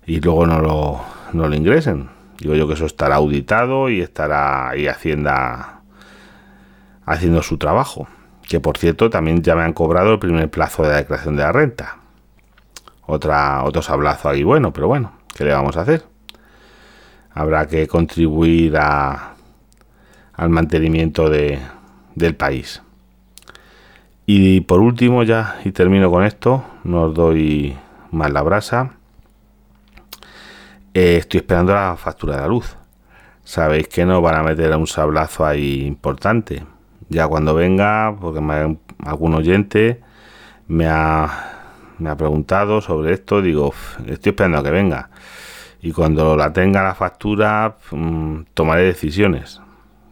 y 0.09 0.21
luego 0.21 0.47
no 0.47 0.59
lo, 0.61 1.01
no 1.35 1.49
lo 1.49 1.55
ingresen. 1.55 2.09
Digo 2.39 2.55
yo 2.55 2.67
que 2.67 2.75
eso 2.75 2.87
estará 2.87 3.17
auditado 3.17 3.91
y 3.91 4.01
estará 4.01 4.71
ahí 4.71 4.87
Hacienda 4.87 5.83
haciendo 7.05 7.43
su 7.43 7.59
trabajo. 7.59 8.09
Que 8.49 8.59
por 8.59 8.79
cierto 8.79 9.11
también 9.11 9.43
ya 9.43 9.55
me 9.55 9.63
han 9.63 9.75
cobrado 9.75 10.15
el 10.15 10.19
primer 10.19 10.51
plazo 10.51 10.83
de 10.83 10.89
la 10.89 10.97
declaración 10.97 11.37
de 11.37 11.43
la 11.43 11.53
renta. 11.53 11.99
Otra, 13.07 13.65
otro 13.65 13.83
sablazo 13.83 14.31
ahí 14.31 14.43
bueno, 14.43 14.73
pero 14.73 14.89
bueno, 14.89 15.13
¿qué 15.35 15.45
le 15.45 15.53
vamos 15.53 15.77
a 15.77 15.83
hacer? 15.83 16.05
Habrá 17.31 17.67
que 17.67 17.87
contribuir 17.87 18.79
a, 18.79 19.35
al 20.33 20.49
mantenimiento 20.49 21.29
de, 21.29 21.59
del 22.15 22.35
país. 22.35 22.83
Y 24.31 24.61
por 24.61 24.81
último 24.81 25.23
ya, 25.23 25.57
y 25.65 25.73
termino 25.73 26.11
con 26.11 26.23
esto, 26.23 26.63
no 26.85 27.05
os 27.05 27.15
doy 27.15 27.75
más 28.11 28.31
la 28.31 28.43
brasa. 28.43 28.91
Eh, 30.93 31.17
estoy 31.17 31.39
esperando 31.39 31.73
la 31.73 31.97
factura 31.97 32.35
de 32.35 32.43
la 32.43 32.49
luz. 32.49 32.77
Sabéis 33.43 33.89
que 33.89 34.05
no 34.05 34.21
van 34.21 34.35
a 34.35 34.43
meter 34.43 34.77
un 34.77 34.87
sablazo 34.87 35.47
ahí 35.47 35.87
importante. 35.87 36.63
Ya 37.09 37.27
cuando 37.27 37.55
venga, 37.55 38.15
porque 38.21 38.41
algún 39.03 39.33
oyente 39.33 40.03
me 40.67 40.87
ha, 40.87 41.87
me 41.99 42.11
ha 42.11 42.17
preguntado 42.19 42.83
sobre 42.83 43.15
esto, 43.15 43.41
digo, 43.41 43.73
estoy 44.07 44.33
esperando 44.33 44.59
a 44.59 44.63
que 44.63 44.71
venga. 44.71 45.09
Y 45.81 45.93
cuando 45.93 46.37
la 46.37 46.53
tenga 46.53 46.83
la 46.83 46.95
factura, 46.95 47.79
mm, 47.93 48.41
tomaré 48.53 48.83
decisiones. 48.83 49.63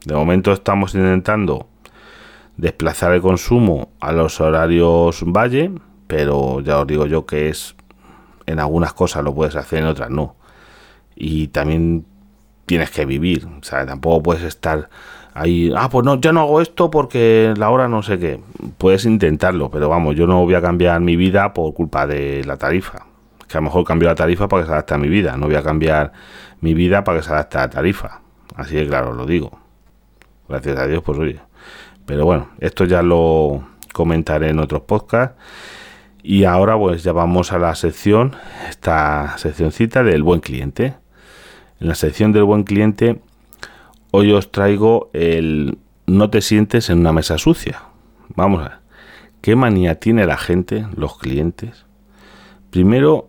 De 0.07 0.15
momento 0.15 0.53
estamos 0.53 0.95
intentando 0.95 1.69
desplazar 2.57 3.13
el 3.13 3.21
consumo 3.21 3.91
a 4.01 4.13
los 4.13 4.41
horarios 4.41 5.23
valle, 5.27 5.73
pero 6.07 6.61
ya 6.61 6.81
os 6.81 6.87
digo 6.87 7.07
yo 7.07 7.27
que 7.27 7.49
es 7.49 7.77
en 8.47 8.61
algunas 8.61 8.93
cosas 8.93 9.25
lo 9.25 9.35
puedes 9.35 9.57
hacer, 9.57 9.81
en 9.81 9.87
otras 9.87 10.11
no. 10.11 10.37
Y 11.15 11.49
también 11.49 12.07
tienes 12.67 12.91
que 12.91 13.05
vivir, 13.05 13.47
o 13.47 13.63
sea, 13.63 13.87
tampoco 13.87 14.23
puedes 14.23 14.43
estar 14.43 14.89
ahí, 15.35 15.73
ah, 15.77 15.89
pues 15.91 16.05
no, 16.05 16.21
ya 16.21 16.33
no 16.33 16.41
hago 16.41 16.61
esto 16.61 16.91
porque 16.91 17.55
la 17.57 17.71
hora 17.71 17.89
no 17.89 18.03
sé 18.03 18.19
qué. 18.19 18.41
Puedes 18.79 19.05
intentarlo, 19.05 19.71
pero 19.71 19.89
vamos, 19.89 20.15
yo 20.17 20.27
no 20.27 20.45
voy 20.45 20.55
a 20.55 20.63
cambiar 20.63 21.01
mi 21.01 21.17
vida 21.17 21.53
por 21.53 21.75
culpa 21.75 22.07
de 22.07 22.43
la 22.45 22.57
tarifa. 22.57 23.07
Que 23.49 23.59
a 23.59 23.61
lo 23.61 23.67
mejor 23.67 23.85
cambio 23.85 24.09
la 24.09 24.15
tarifa 24.15 24.49
para 24.49 24.63
que 24.63 24.67
se 24.67 24.73
adapte 24.73 24.95
a 24.95 24.99
mi 24.99 25.09
vida, 25.09 25.37
no 25.37 25.47
voy 25.47 25.57
a 25.57 25.63
cambiar 25.63 26.13
mi 26.61 26.75
vida 26.75 27.05
para 27.05 27.19
que 27.19 27.25
se 27.25 27.33
adapte 27.33 27.59
a 27.59 27.63
la 27.63 27.71
tarifa. 27.71 28.21
Así 28.57 28.75
de 28.75 28.87
claro, 28.87 29.13
lo 29.13 29.27
digo. 29.27 29.59
Gracias 30.49 30.79
a 30.79 30.87
Dios, 30.87 31.03
pues 31.03 31.19
oye, 31.19 31.41
pero 32.07 32.25
bueno, 32.25 32.49
esto 32.61 32.85
ya 32.85 33.03
lo 33.03 33.65
comentaré 33.93 34.51
en 34.51 34.61
otros 34.61 34.83
podcasts. 34.83 35.37
Y 36.23 36.45
ahora 36.45 36.77
pues 36.79 37.05
ya 37.05 37.13
vamos 37.13 37.53
a 37.53 37.59
la 37.59 37.75
sección, 37.75 38.35
esta 38.69 39.37
seccioncita 39.39 40.03
del 40.03 40.23
buen 40.23 40.41
cliente. 40.41 40.95
En 41.81 41.89
la 41.89 41.95
sección 41.95 42.33
del 42.33 42.45
buen 42.45 42.65
cliente, 42.65 43.21
hoy 44.11 44.33
os 44.33 44.51
traigo 44.51 45.11
el 45.13 45.79
no 46.07 46.31
te 46.31 46.41
sientes 46.41 46.91
en 46.91 47.01
una 47.01 47.13
mesa 47.13 47.39
sucia. 47.39 47.83
Vamos 48.35 48.61
a 48.61 48.69
ver, 48.69 48.79
¿qué 49.41 49.57
manía 49.57 50.01
tiene 50.01 50.27
la 50.27 50.37
gente, 50.37 50.87
los 50.97 51.19
clientes? 51.19 51.87
Primero, 52.71 53.29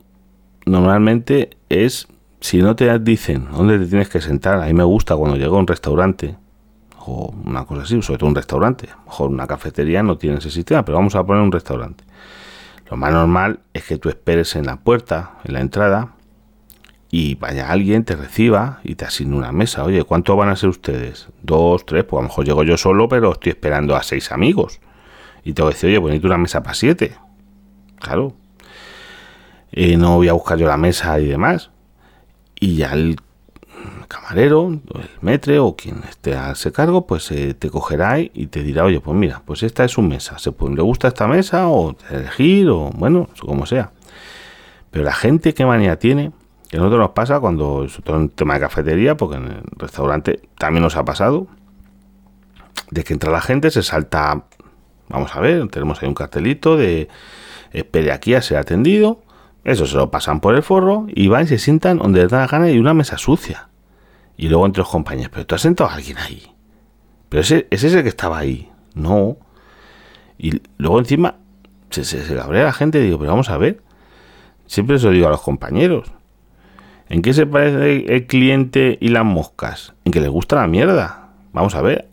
normalmente 0.65 1.51
es, 1.69 2.07
si 2.39 2.61
no 2.61 2.75
te 2.75 2.97
dicen 2.99 3.47
dónde 3.51 3.79
te 3.79 3.85
tienes 3.87 4.09
que 4.09 4.21
sentar, 4.21 4.61
a 4.61 4.65
mí 4.65 4.73
me 4.73 4.83
gusta 4.83 5.15
cuando 5.15 5.37
llego 5.37 5.57
a 5.57 5.59
un 5.59 5.67
restaurante, 5.67 6.35
una 7.07 7.65
cosa 7.65 7.83
así, 7.83 8.01
sobre 8.01 8.19
todo 8.19 8.29
un 8.29 8.35
restaurante. 8.35 8.89
A 8.91 8.95
lo 8.95 9.03
mejor 9.05 9.29
una 9.29 9.47
cafetería 9.47 10.03
no 10.03 10.17
tiene 10.17 10.37
ese 10.37 10.51
sistema, 10.51 10.83
pero 10.83 10.97
vamos 10.97 11.15
a 11.15 11.25
poner 11.25 11.41
un 11.41 11.51
restaurante. 11.51 12.03
Lo 12.89 12.97
más 12.97 13.11
normal 13.11 13.59
es 13.73 13.83
que 13.83 13.97
tú 13.97 14.09
esperes 14.09 14.55
en 14.55 14.65
la 14.65 14.77
puerta, 14.77 15.39
en 15.43 15.53
la 15.53 15.61
entrada, 15.61 16.13
y 17.09 17.35
vaya 17.35 17.71
alguien, 17.71 18.03
te 18.03 18.15
reciba 18.15 18.79
y 18.83 18.95
te 18.95 19.05
asigne 19.05 19.35
una 19.35 19.51
mesa. 19.51 19.83
Oye, 19.83 20.03
¿cuántos 20.03 20.35
van 20.37 20.49
a 20.49 20.55
ser 20.55 20.69
ustedes? 20.69 21.29
Dos, 21.41 21.85
tres, 21.85 22.03
pues 22.03 22.19
a 22.19 22.23
lo 22.23 22.27
mejor 22.29 22.45
llego 22.45 22.63
yo 22.63 22.77
solo, 22.77 23.07
pero 23.07 23.31
estoy 23.31 23.51
esperando 23.51 23.95
a 23.95 24.03
seis 24.03 24.31
amigos. 24.31 24.79
Y 25.43 25.53
te 25.53 25.61
voy 25.61 25.71
a 25.71 25.73
decir, 25.73 25.89
oye, 25.89 26.01
pues 26.01 26.23
una 26.23 26.37
mesa 26.37 26.63
para 26.63 26.75
siete. 26.75 27.15
Claro. 27.99 28.33
Y 29.71 29.95
no 29.95 30.15
voy 30.15 30.27
a 30.27 30.33
buscar 30.33 30.57
yo 30.57 30.67
la 30.67 30.77
mesa 30.77 31.19
y 31.19 31.27
demás. 31.27 31.71
Y 32.59 32.75
ya 32.75 32.91
el 32.93 33.17
camarero, 34.07 34.69
el 34.69 35.09
metre 35.21 35.59
o 35.59 35.75
quien 35.75 36.03
esté 36.09 36.35
a 36.35 36.51
ese 36.51 36.71
cargo, 36.71 37.07
pues 37.07 37.31
eh, 37.31 37.53
te 37.53 37.69
cogerá 37.69 38.19
y 38.19 38.47
te 38.47 38.63
dirá, 38.63 38.83
oye, 38.83 38.99
pues 38.99 39.15
mira, 39.17 39.41
pues 39.45 39.63
esta 39.63 39.83
es 39.83 39.91
su 39.91 40.01
mesa, 40.01 40.39
¿se 40.39 40.51
¿le 40.51 40.81
gusta 40.81 41.09
esta 41.09 41.27
mesa? 41.27 41.67
O 41.67 41.95
elegir, 42.09 42.69
o 42.69 42.89
bueno, 42.95 43.29
como 43.39 43.65
sea. 43.65 43.91
Pero 44.91 45.03
la 45.03 45.13
gente, 45.13 45.53
¿qué 45.53 45.65
manía 45.65 45.99
tiene? 45.99 46.31
Que 46.69 46.77
a 46.77 46.79
nosotros 46.79 46.99
nos 46.99 47.11
pasa 47.11 47.39
cuando, 47.39 47.83
es 47.85 47.99
todo 48.03 48.27
tema 48.29 48.55
de 48.55 48.59
cafetería, 48.61 49.15
porque 49.17 49.37
en 49.37 49.47
el 49.47 49.61
restaurante 49.77 50.41
también 50.57 50.83
nos 50.83 50.95
ha 50.95 51.05
pasado, 51.05 51.47
de 52.91 53.03
que 53.03 53.13
entra 53.13 53.31
la 53.31 53.41
gente, 53.41 53.71
se 53.71 53.83
salta 53.83 54.45
Vamos 55.09 55.35
a 55.35 55.39
ver, 55.39 55.67
tenemos 55.69 56.01
ahí 56.01 56.07
un 56.07 56.13
cartelito 56.13 56.75
de 56.75 57.07
espere 57.71 58.11
aquí 58.11 58.33
a 58.33 58.41
ser 58.41 58.57
atendido. 58.57 59.21
Eso 59.63 59.85
se 59.85 59.95
lo 59.95 60.11
pasan 60.11 60.39
por 60.39 60.55
el 60.55 60.63
forro 60.63 61.07
y 61.09 61.27
van 61.27 61.43
y 61.43 61.47
se 61.47 61.59
sientan 61.59 61.97
donde 61.97 62.21
les 62.21 62.31
da 62.31 62.39
la 62.39 62.47
gana 62.47 62.69
y 62.69 62.79
una 62.79 62.93
mesa 62.93 63.17
sucia. 63.17 63.66
Y 64.37 64.49
luego 64.49 64.65
entre 64.65 64.81
los 64.81 64.89
compañeros, 64.89 65.31
pero 65.33 65.45
tú 65.45 65.55
has 65.55 65.61
sentado 65.61 65.89
a 65.89 65.95
alguien 65.95 66.17
ahí. 66.19 66.43
Pero 67.29 67.41
ese, 67.41 67.67
ese 67.71 67.87
es 67.87 67.93
el 67.93 68.03
que 68.03 68.09
estaba 68.09 68.37
ahí. 68.37 68.69
No. 68.93 69.37
Y 70.37 70.61
luego 70.77 70.99
encima 70.99 71.35
se, 71.89 72.03
se, 72.03 72.23
se 72.23 72.35
cabrea 72.35 72.65
la 72.65 72.73
gente 72.73 72.99
y 72.99 73.03
digo, 73.03 73.17
pero 73.17 73.31
vamos 73.31 73.49
a 73.49 73.57
ver. 73.57 73.81
Siempre 74.67 74.99
se 74.99 75.07
lo 75.07 75.11
digo 75.11 75.27
a 75.27 75.31
los 75.31 75.41
compañeros. 75.41 76.11
¿En 77.09 77.21
qué 77.21 77.33
se 77.33 77.45
parece 77.45 78.13
el 78.13 78.27
cliente 78.27 78.97
y 78.99 79.09
las 79.09 79.25
moscas? 79.25 79.93
En 80.05 80.11
que 80.11 80.19
les 80.19 80.29
gusta 80.29 80.57
la 80.57 80.67
mierda. 80.67 81.29
Vamos 81.53 81.75
a 81.75 81.81
ver. 81.81 82.09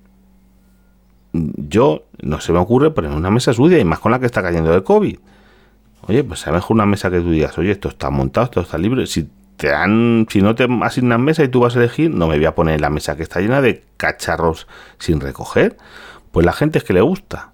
Yo 1.32 2.04
no 2.22 2.40
se 2.40 2.52
me 2.52 2.58
ocurre 2.60 2.92
poner 2.92 3.10
una 3.10 3.30
mesa 3.30 3.52
sucia 3.52 3.78
y 3.78 3.84
más 3.84 3.98
con 3.98 4.12
la 4.12 4.20
que 4.20 4.26
está 4.26 4.40
cayendo 4.40 4.72
de 4.72 4.84
COVID. 4.84 5.18
Oye, 6.06 6.22
pues 6.22 6.40
sea 6.40 6.52
mejor 6.52 6.74
una 6.74 6.86
mesa 6.86 7.10
que 7.10 7.20
tú 7.20 7.30
digas, 7.30 7.58
oye, 7.58 7.72
esto 7.72 7.88
está 7.88 8.10
montado, 8.10 8.44
esto 8.44 8.60
está 8.60 8.78
libre. 8.78 9.06
Si 9.06 9.28
te 9.56 9.68
dan, 9.68 10.26
si 10.28 10.42
no 10.42 10.54
te 10.54 10.66
asignan 10.82 11.22
mesa 11.22 11.44
y 11.44 11.48
tú 11.48 11.60
vas 11.60 11.76
a 11.76 11.78
elegir, 11.78 12.10
no 12.10 12.26
me 12.26 12.36
voy 12.36 12.46
a 12.46 12.54
poner 12.54 12.80
la 12.80 12.90
mesa 12.90 13.16
que 13.16 13.22
está 13.22 13.40
llena 13.40 13.60
de 13.60 13.84
cacharros 13.96 14.66
sin 14.98 15.20
recoger. 15.20 15.76
Pues 16.32 16.44
la 16.44 16.52
gente 16.52 16.78
es 16.78 16.84
que 16.84 16.92
le 16.92 17.00
gusta. 17.00 17.52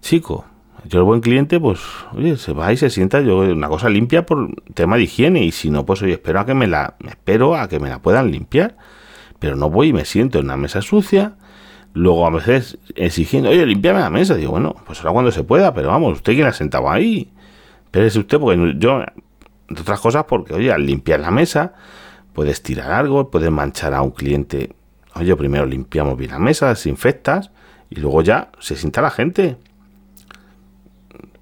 Chico, 0.00 0.44
yo 0.84 1.00
el 1.00 1.04
buen 1.04 1.20
cliente, 1.20 1.58
pues, 1.58 1.80
oye, 2.12 2.36
se 2.36 2.52
va 2.52 2.72
y 2.72 2.76
se 2.76 2.90
sienta, 2.90 3.20
yo 3.20 3.38
una 3.38 3.68
cosa 3.68 3.88
limpia 3.88 4.24
por 4.24 4.54
tema 4.74 4.96
de 4.96 5.02
higiene, 5.02 5.44
y 5.44 5.52
si 5.52 5.70
no, 5.70 5.84
pues 5.84 6.02
oye, 6.02 6.14
espero 6.14 6.40
a 6.40 6.46
que 6.46 6.54
me 6.54 6.66
la, 6.66 6.94
espero 7.06 7.56
a 7.56 7.68
que 7.68 7.80
me 7.80 7.88
la 7.88 8.00
puedan 8.00 8.30
limpiar, 8.30 8.76
pero 9.38 9.56
no 9.56 9.70
voy 9.70 9.88
y 9.88 9.92
me 9.92 10.04
siento 10.04 10.38
en 10.38 10.46
una 10.46 10.56
mesa 10.56 10.80
sucia, 10.80 11.36
luego 11.94 12.26
a 12.26 12.30
veces 12.30 12.78
exigiendo, 12.94 13.50
oye, 13.50 13.66
limpiame 13.66 14.00
la 14.00 14.10
mesa, 14.10 14.36
digo, 14.36 14.52
bueno, 14.52 14.76
pues 14.86 15.00
ahora 15.00 15.12
cuando 15.12 15.32
se 15.32 15.42
pueda, 15.42 15.74
pero 15.74 15.88
vamos, 15.88 16.14
usted 16.14 16.34
quién 16.34 16.46
ha 16.46 16.52
sentado 16.52 16.88
ahí, 16.88 17.32
espérese 17.86 18.20
usted, 18.20 18.38
porque 18.38 18.74
yo, 18.78 19.02
entre 19.68 19.82
otras 19.82 20.00
cosas, 20.00 20.24
porque 20.24 20.54
oye, 20.54 20.72
al 20.72 20.84
limpiar 20.84 21.20
la 21.20 21.30
mesa, 21.30 21.74
puedes 22.32 22.62
tirar 22.62 22.92
algo, 22.92 23.30
puedes 23.30 23.50
manchar 23.50 23.94
a 23.94 24.02
un 24.02 24.10
cliente, 24.10 24.74
oye, 25.14 25.34
primero 25.36 25.66
limpiamos 25.66 26.16
bien 26.16 26.32
la 26.32 26.38
mesa, 26.38 26.68
desinfectas, 26.68 27.50
y 27.90 28.00
luego 28.00 28.22
ya 28.22 28.50
se 28.58 28.76
sienta 28.76 29.00
la 29.00 29.10
gente 29.10 29.56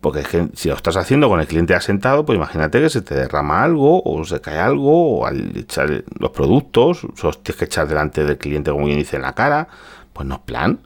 porque 0.06 0.22
si 0.54 0.68
lo 0.68 0.76
estás 0.76 0.96
haciendo 0.96 1.28
con 1.28 1.40
el 1.40 1.48
cliente 1.48 1.74
asentado, 1.74 2.24
pues 2.24 2.36
imagínate 2.36 2.80
que 2.80 2.88
se 2.90 3.02
te 3.02 3.16
derrama 3.16 3.64
algo 3.64 4.04
o 4.04 4.24
se 4.24 4.40
cae 4.40 4.56
algo, 4.56 5.18
o 5.18 5.26
al 5.26 5.56
echar 5.56 6.04
los 6.20 6.30
productos, 6.30 7.04
los 7.24 7.42
tienes 7.42 7.58
que 7.58 7.64
echar 7.64 7.88
delante 7.88 8.24
del 8.24 8.38
cliente, 8.38 8.70
como 8.70 8.86
bien 8.86 8.98
dice, 8.98 9.16
en 9.16 9.22
la 9.22 9.32
cara. 9.32 9.66
Pues 10.12 10.28
no 10.28 10.36
es 10.36 10.40
plan. 10.42 10.78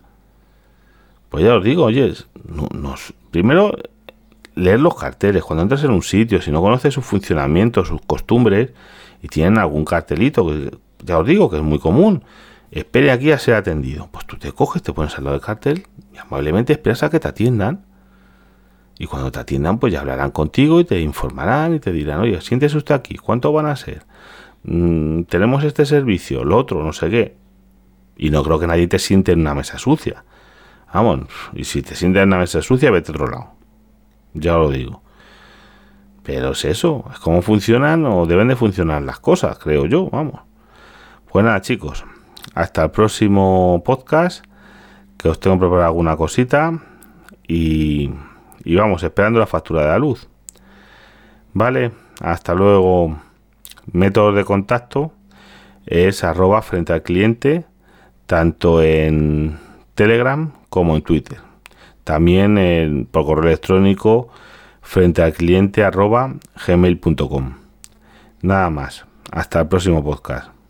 Pues 1.29 1.45
ya 1.45 1.55
os 1.55 1.63
digo, 1.63 1.85
oye, 1.85 2.15
nos, 2.73 3.13
primero 3.31 3.77
leer 4.61 4.81
los 4.81 4.95
carteles. 4.95 5.43
Cuando 5.43 5.63
entras 5.63 5.83
en 5.85 5.91
un 5.91 6.03
sitio, 6.03 6.41
si 6.41 6.51
no 6.51 6.61
conoces 6.61 6.95
su 6.95 7.03
funcionamiento, 7.03 7.85
sus 7.85 8.01
costumbres, 8.03 8.73
y 9.23 9.29
tienen 9.29 9.59
algún 9.59 9.85
cartelito, 9.85 10.47
que 10.47 10.71
ya 11.05 11.19
os 11.19 11.27
digo 11.27 11.51
que 11.51 11.57
es 11.57 11.63
muy 11.63 11.79
común, 11.79 12.25
espere 12.71 13.11
aquí 13.11 13.33
a 13.33 13.39
ser 13.39 13.55
atendido. 13.55 14.09
Pues 14.13 14.27
tú 14.27 14.37
te 14.37 14.53
coges, 14.53 14.83
te 14.83 14.93
pones 14.93 15.17
al 15.19 15.25
lado 15.25 15.37
del 15.37 15.45
cartel 15.45 15.87
y 16.15 16.19
amablemente 16.19 16.73
esperas 16.73 17.03
a 17.03 17.11
que 17.11 17.21
te 17.21 17.29
atiendan 17.29 17.85
y 19.01 19.07
cuando 19.07 19.33
te 19.33 19.39
atiendan, 19.39 19.79
pues 19.79 19.95
ya 19.95 20.01
hablarán 20.01 20.31
contigo 20.31 20.79
y 20.79 20.85
te 20.85 21.01
informarán 21.01 21.75
y 21.75 21.81
te 21.81 21.91
dirán, 21.91 22.21
oye, 22.21 22.39
siéntese 22.43 22.77
usted 22.77 22.95
aquí, 22.95 23.17
¿cuánto 23.17 23.51
van 23.51 23.65
a 23.65 23.75
ser? 23.75 24.05
Mm, 24.65 25.23
tenemos 25.23 25.65
este 25.65 25.87
servicio, 25.87 26.45
lo 26.45 26.59
otro, 26.59 26.85
no 26.85 26.93
sé 26.93 27.09
qué. 27.09 27.37
Y 28.19 28.29
no 28.29 28.43
creo 28.45 28.59
que 28.59 28.67
nadie 28.67 28.89
te 28.89 28.99
siente 28.99 29.33
en 29.33 29.41
una 29.41 29.55
mesa 29.55 29.79
sucia. 29.79 30.23
Vamos, 30.93 31.29
y 31.55 31.65
si 31.65 31.81
te 31.81 31.95
sientes 31.95 32.23
en 32.23 32.29
una 32.29 32.41
mesa 32.41 32.61
sucia, 32.61 32.91
vete 32.91 33.11
a 33.11 33.15
otro 33.15 33.27
lado. 33.29 33.60
Ya 34.35 34.55
lo 34.55 34.71
digo. 34.71 35.03
Pero 36.23 36.53
es 36.53 36.65
eso, 36.65 37.05
es 37.13 37.19
cómo 37.19 37.43
funcionan 37.43 38.05
o 38.07 38.27
deben 38.27 38.49
de 38.49 38.57
funcionar 38.57 39.03
las 39.03 39.21
cosas, 39.21 39.59
creo 39.59 39.87
yo, 39.87 40.09
vamos. 40.11 40.41
Pues 41.31 41.45
nada, 41.45 41.61
chicos, 41.61 42.05
hasta 42.55 42.85
el 42.85 42.91
próximo 42.91 43.83
podcast, 43.85 44.45
que 45.17 45.29
os 45.29 45.41
tengo 45.41 45.59
preparado 45.59 45.87
alguna 45.87 46.17
cosita 46.17 46.79
y 47.47 48.11
y 48.65 48.77
vamos 48.77 49.03
esperando 49.03 49.39
la 49.39 49.47
factura 49.47 49.83
de 49.83 49.89
la 49.89 49.99
luz. 49.99 50.29
Vale, 51.53 51.93
hasta 52.21 52.55
luego. 52.55 53.19
Métodos 53.93 54.37
de 54.37 54.45
contacto 54.45 55.13
es 55.87 56.23
arroba 56.23 56.63
frente 56.63 56.93
al 56.93 57.03
cliente, 57.03 57.65
tanto 58.27 58.83
en 58.83 59.59
Telegram 59.95 60.53
como 60.69 60.95
en 60.95 61.03
Twitter. 61.03 61.50
También 62.11 63.07
por 63.13 63.25
correo 63.25 63.45
electrónico 63.45 64.31
frente 64.83 65.23
al 65.23 65.33
cliente 65.33 65.85
arroba 65.85 66.35
gmail.com. 66.67 67.55
Nada 68.43 68.69
más. 68.69 69.07
Hasta 69.31 69.61
el 69.61 69.69
próximo 69.69 70.03
podcast. 70.03 70.51